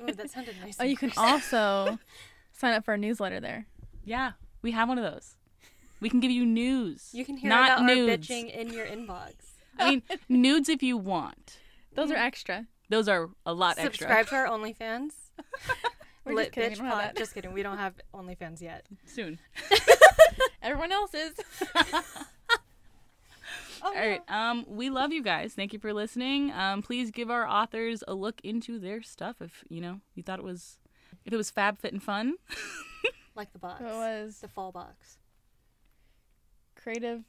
Ooh, 0.00 0.12
that 0.12 0.30
sounded 0.30 0.54
nice. 0.62 0.76
Oh, 0.78 0.84
you 0.84 0.96
can 0.96 1.12
also 1.16 1.98
sign 2.52 2.74
up 2.74 2.84
for 2.84 2.92
our 2.92 2.96
newsletter 2.96 3.40
there. 3.40 3.66
Yeah, 4.04 4.32
we 4.62 4.70
have 4.70 4.88
one 4.88 4.98
of 4.98 5.12
those. 5.12 5.36
We 6.00 6.08
can 6.08 6.20
give 6.20 6.30
you 6.30 6.46
news. 6.46 7.10
You 7.12 7.24
can 7.24 7.36
hear 7.36 7.48
not 7.48 7.78
about 7.80 7.84
nudes. 7.84 8.30
our 8.30 8.36
bitching 8.36 8.54
in 8.54 8.72
your 8.72 8.86
inbox. 8.86 9.32
I 9.78 9.90
mean, 9.90 10.02
nudes 10.28 10.68
if 10.68 10.82
you 10.82 10.96
want. 10.96 11.58
Those 11.94 12.10
are 12.10 12.16
extra. 12.16 12.66
Those 12.88 13.08
are 13.08 13.28
a 13.46 13.52
lot 13.52 13.78
extra. 13.78 13.84
Subscribe 13.92 14.18
extra. 14.20 14.38
to 14.46 14.50
our 14.52 14.58
OnlyFans. 14.58 15.12
We're 16.24 16.34
Lit 16.34 16.52
just 16.52 16.54
kidding. 16.54 16.70
we 16.70 16.74
bitch 16.74 16.76
don't 16.78 16.84
have 16.86 16.94
pod. 16.94 17.04
that. 17.04 17.16
Just 17.16 17.34
kidding. 17.34 17.52
We 17.52 17.62
don't 17.62 17.78
have 17.78 17.94
OnlyFans 18.14 18.60
yet. 18.60 18.86
Soon. 19.06 19.38
Everyone 20.62 20.92
else 20.92 21.14
is. 21.14 21.34
All 23.82 23.94
right. 23.94 24.20
Um, 24.28 24.66
we 24.68 24.90
love 24.90 25.12
you 25.12 25.22
guys. 25.22 25.54
Thank 25.54 25.72
you 25.72 25.78
for 25.78 25.92
listening. 25.94 26.52
Um, 26.52 26.82
please 26.82 27.10
give 27.10 27.30
our 27.30 27.46
authors 27.48 28.04
a 28.06 28.14
look 28.14 28.40
into 28.44 28.78
their 28.78 29.02
stuff 29.02 29.36
if 29.40 29.64
you 29.70 29.80
know 29.80 30.00
you 30.14 30.22
thought 30.22 30.38
it 30.38 30.44
was 30.44 30.78
if 31.24 31.32
it 31.32 31.36
was 31.36 31.50
fab, 31.50 31.78
fit, 31.78 31.92
and 31.92 32.02
fun. 32.02 32.34
Like 33.34 33.52
the 33.52 33.58
box. 33.58 33.80
It 33.80 33.84
was 33.86 34.38
The 34.40 34.48
fall 34.48 34.72
box. 34.72 35.16
Creative. 36.82 37.22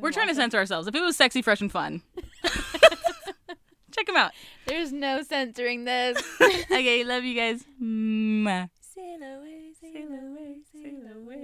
We're 0.00 0.12
trying 0.12 0.28
to 0.28 0.34
censor 0.34 0.58
ourselves. 0.58 0.88
If 0.88 0.94
it 0.94 1.00
was 1.02 1.16
sexy, 1.16 1.42
fresh, 1.42 1.60
and 1.60 1.70
fun, 1.70 2.02
check 3.90 4.06
them 4.06 4.16
out. 4.16 4.32
There's 4.66 4.92
no 4.92 5.22
censoring 5.22 5.84
this. 5.84 6.22
Okay, 6.66 7.04
love 7.04 7.24
you 7.24 7.34
guys. 7.34 7.64
Mwah. 7.80 8.68
Sail 8.80 9.22
away, 9.22 9.72
sail 9.80 10.02
away. 10.04 11.36